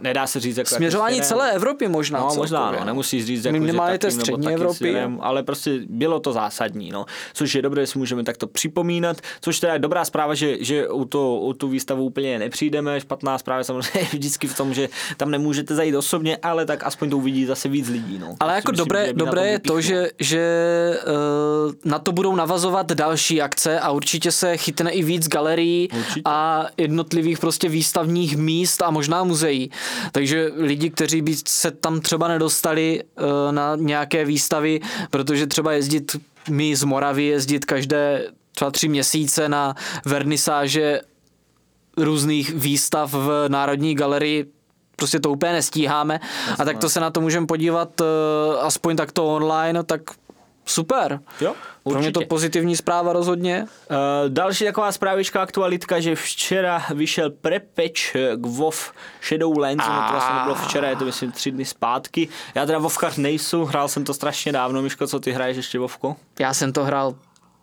[0.00, 0.56] nedá se říct.
[0.56, 2.20] Jako Směřování jako celé Evropy možná.
[2.20, 4.76] No, možná, no, nemusíš říct, jako, Minimálně té střední Evropy.
[4.76, 7.06] Směrem, ale prostě bylo to zásadní, no.
[7.34, 10.88] Což je dobré, že si můžeme takto připomínat, což teda je dobrá zpráva, že, že
[10.88, 12.97] u, to, u tu výstavu úplně nepřijdeme.
[13.00, 17.16] Špatná zpráva samozřejmě vždycky v tom, že tam nemůžete zajít osobně, ale tak aspoň to
[17.16, 18.18] uvidí zase víc lidí.
[18.18, 18.36] No.
[18.40, 20.42] Ale jako myslím, dobré, dobré je to, že, že
[21.06, 26.22] uh, na to budou navazovat další akce a určitě se chytne i víc galerií určitě.
[26.24, 29.70] a jednotlivých prostě výstavních míst a možná muzeí.
[30.12, 34.80] Takže lidi, kteří by se tam třeba nedostali uh, na nějaké výstavy,
[35.10, 36.16] protože třeba jezdit
[36.50, 38.24] my z Moravy jezdit každé
[38.58, 41.00] třeba tři měsíce na vernisáže
[41.98, 44.46] různých výstav v Národní galerii
[44.96, 46.62] prostě to úplně nestíháme Jasně.
[46.62, 48.06] a tak to se na to můžeme podívat uh,
[48.60, 50.00] aspoň takto online, tak
[50.64, 51.20] super.
[51.40, 51.92] Jo, Určitě.
[51.92, 53.66] Pro mě to pozitivní zpráva rozhodně.
[53.90, 53.96] Uh,
[54.28, 58.74] další taková zprávička, aktualitka, že včera vyšel prepeč k WoW
[59.28, 62.28] Shadowlands, no to vlastně nebylo včera, je to myslím tři dny zpátky.
[62.54, 66.16] Já teda WoWkař nejsou, hrál jsem to strašně dávno, Miško, co ty hraješ ještě WoWko?
[66.38, 67.14] Já jsem to hrál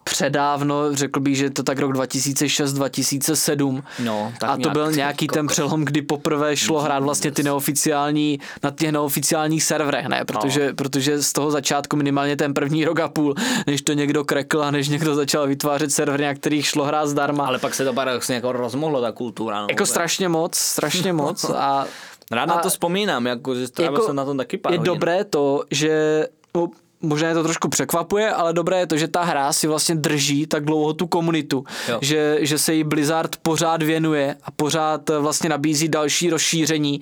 [0.09, 3.83] předávno, řekl bych, že to tak rok 2006-2007.
[4.03, 8.39] No, tak a to byl nějaký ten přelom, kdy poprvé šlo hrát vlastně ty neoficiální,
[8.63, 10.25] na těch neoficiálních serverech, ne?
[10.25, 10.73] Protože, no.
[10.75, 13.35] protože z toho začátku minimálně ten první rok a půl,
[13.67, 17.47] než to někdo krekl a než někdo začal vytvářet servery, na kterých šlo hrát zdarma.
[17.47, 19.61] Ale pak se to paradoxně jako rozmohlo ta kultura.
[19.61, 21.85] No, jako strašně moc, strašně moc a
[22.31, 24.93] Rád na to vzpomínám, jako, že jako jsem na tom taky pár Je hodin.
[24.93, 26.67] dobré to, že no,
[27.01, 30.47] možná je to trošku překvapuje, ale dobré je to, že ta hra si vlastně drží
[30.47, 31.63] tak dlouho tu komunitu,
[32.01, 37.01] že, že se jí Blizzard pořád věnuje a pořád vlastně nabízí další rozšíření,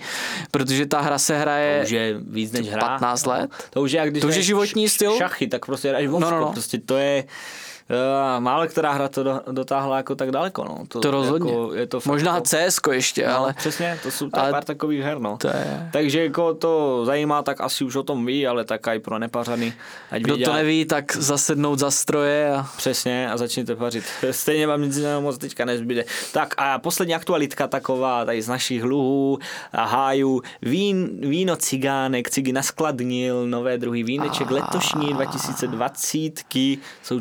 [0.51, 2.81] protože ta hra se hraje to už je víc než hra.
[2.81, 3.51] 15 let.
[3.69, 5.17] To už je, jak když to už je životní styl.
[5.17, 6.51] Šachy, tak prostě hraješ no, no, no.
[6.51, 7.23] prostě to je
[8.39, 10.63] málo která hra to do, dotáhla jako tak daleko.
[10.63, 10.99] No.
[11.01, 11.51] To rozhodně.
[11.51, 14.51] Jako, je to fakt Možná jako- CS ještě, No, ale přesně, to jsou to ale-
[14.51, 15.37] pár takových her, no.
[15.37, 15.89] to je...
[15.93, 19.73] Takže jako to zajímá, tak asi už o tom ví, ale tak i pro nepařany,
[20.11, 24.03] ať Kdo vědí, to neví, tak zasednout za stroje a Přesně a začněte pařit.
[24.31, 26.05] Stejně vám nic jiného moc teďka nezbyde.
[26.33, 29.39] Tak a poslední aktualitka taková tady z našich luhů
[29.73, 30.41] a hájů.
[30.61, 36.43] Vín, víno cigánek, cigy naskladnil, nové druhy víneček letošní 2020
[37.03, 37.19] jsou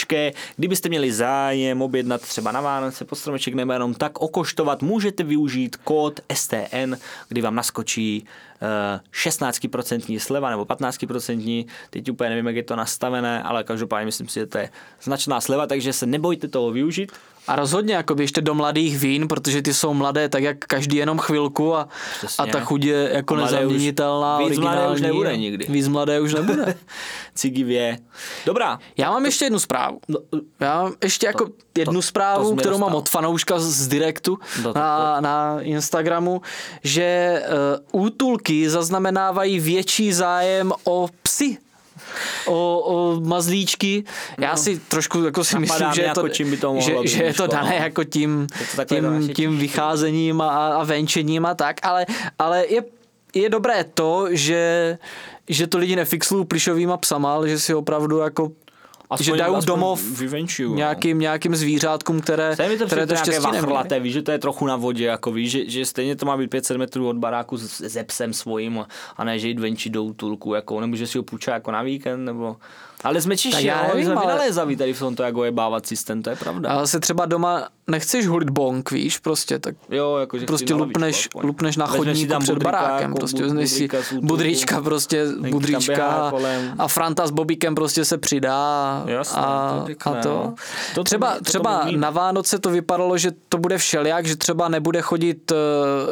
[0.00, 0.32] čerstvučké.
[0.56, 5.76] Kdybyste měli zájem objednat třeba na Vánoce pod stromeček nebo jenom tak okoštovat, můžete využít
[5.76, 6.94] kód STN,
[7.28, 8.24] kdy vám naskočí
[8.62, 14.28] eh, 16% sleva nebo 15%, teď úplně nevím, jak je to nastavené, ale každopádně myslím
[14.28, 14.70] si, že to je
[15.02, 17.12] značná sleva, takže se nebojte toho využít.
[17.50, 21.18] A rozhodně jako běžte do mladých vín, protože ty jsou mladé tak jak každý jenom
[21.18, 21.88] chvilku a,
[22.18, 22.44] Přesně.
[22.44, 25.66] a ta chuť je jako mladé už- nezaměnitelná, víc mladé už nebude nikdy.
[25.68, 26.74] Víc mladé už nebude.
[27.34, 27.98] Cigivě.
[28.46, 28.78] Dobrá.
[28.96, 29.98] Já mám ještě jednu zprávu.
[30.08, 30.18] No,
[30.60, 31.46] Já mám ještě jako
[31.78, 32.98] jednu to zprávu, jsi mi kterou mám dostal.
[32.98, 36.42] od fanouška z direktu No tak na, na Instagramu,
[36.84, 37.42] že
[37.92, 41.58] uh, útulky zaznamenávají větší zájem o psy.
[42.46, 44.04] O, o mazlíčky.
[44.38, 45.60] Já si trošku jako si No.
[45.60, 47.46] Napadá myslím, že je jako to, čím by to že, mohlo být, že je to
[47.46, 47.84] dané no.
[47.84, 48.46] jako tím,
[48.76, 52.06] to tím, tím vycházením a, a venčením a tak, ale,
[52.38, 52.82] ale je,
[53.34, 54.98] je dobré to, že,
[55.48, 58.52] že to lidi nefixlují plišovýma psama, ale že si opravdu jako
[59.20, 60.76] že dají aspoň domov vyvenčuju, no.
[60.76, 63.56] nějakým, nějakým zvířátkům, které, Stejně to které to štěstí neměly.
[63.56, 66.36] vachrlaté, víš, že to je trochu na vodě, jako víš, že, že stejně to má
[66.36, 68.84] být 500 metrů od baráku se psem svým
[69.16, 71.82] a- ne, že jít venčit do útulku, jako, nebo že si ho půjčá jako na
[71.82, 72.56] víkend, nebo...
[73.04, 76.22] Ale jsme Tak čiši, já nevím, jsme ale- vynalézaví tady v tomto, jak ojebávat systém,
[76.22, 76.70] to je pravda.
[76.70, 80.74] Ale se třeba doma nechceš hulit bonk, víš, prostě, tak Jo, jako, že chci prostě
[80.74, 81.46] lupneš, aspoň.
[81.46, 84.26] lupneš na si chodníku tam před budrika, barákem, jako prostě si budrika útulku.
[84.26, 86.32] budrička prostě, budrička
[86.78, 90.28] a Franta s Bobíkem prostě se přidá Jasně, a, to a to.
[90.28, 90.34] no.
[90.34, 90.54] To-
[90.94, 91.98] to třeba to třeba umíme.
[91.98, 95.58] na Vánoce to vypadalo, že to bude všelijak, že třeba nebude chodit uh,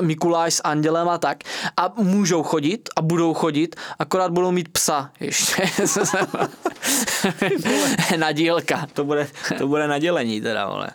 [0.06, 1.38] Mikuláš s andělem a tak
[1.76, 5.62] a můžou chodit a budou chodit, akorát budou mít psa ještě.
[8.16, 8.86] Nadílka.
[8.92, 10.90] To bude, to bude na dělení teda, vole.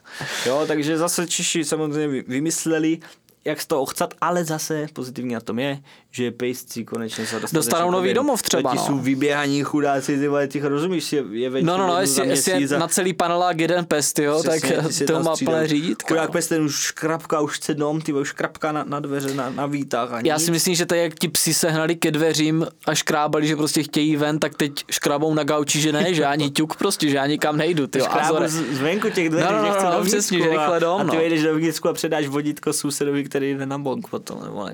[0.46, 3.00] Jo, takže zase Češi samozřejmě vy- vymysleli,
[3.46, 5.80] jak z toho chcet, ale zase pozitivní na tom je,
[6.16, 8.20] že pejsci konečně se dostatečně Dostanou nový povědou.
[8.22, 8.86] domov třeba, Ti no.
[8.86, 12.62] jsou vyběhaní chudáci, ty vole, těch rozumíš, je, je No, no, no, jestli, za jestli
[12.62, 16.08] je a- na celý panelák jeden pest, jo, tak Přesně, si to má plné řídítka.
[16.08, 19.50] Chudák pes, ten už škrapka, už chce dom, ty už škrapka na, na dveře, na,
[19.50, 22.96] na výtah Já si myslím, že tak jak ti psi se hnali ke dveřím a
[22.96, 26.76] škrábali, že prostě chtějí ven, tak teď škrábou na gauči, že ne, že ani ťuk
[26.76, 27.88] prostě, že ani kam nejdu.
[27.88, 28.38] Ty Škrábu
[28.72, 31.08] zvenku těch dveří, No, no, že no, no, přesně, že a- rychle dom, A ty
[31.08, 31.16] no.
[31.16, 34.68] vejdeš dovnitřku a předáš vodítko sousedovi, který jde na bonk potom, nebo.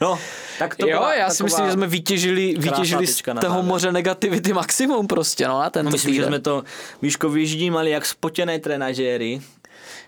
[0.00, 0.18] No,
[0.58, 4.52] tak to jo, byla já si myslím, že jsme vytěžili, vytěžili z toho moře negativity
[4.52, 6.28] maximum prostě, no, na tento No, myslím, že týden.
[6.28, 6.64] jsme to,
[7.02, 9.40] Víško, vyždímali jak spotěné trenažéry,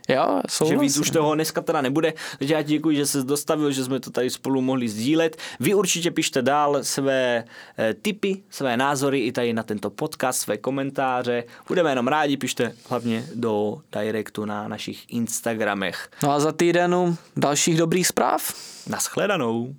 [0.09, 0.81] Jo, že souhlasím.
[0.81, 2.13] víc už toho dneska teda nebude.
[2.39, 5.37] Takže já ti děkuji, že jsi dostavil, že jsme to tady spolu mohli sdílet.
[5.61, 7.45] Vy určitě pište dál své
[7.79, 11.45] eh, tipy, své názory i tady na tento podcast, své komentáře.
[11.69, 16.09] Budeme jenom rádi, pište hlavně do directu na našich Instagramech.
[16.23, 18.55] No a za týden dalších dobrých zpráv.
[18.89, 19.75] Naschledanou.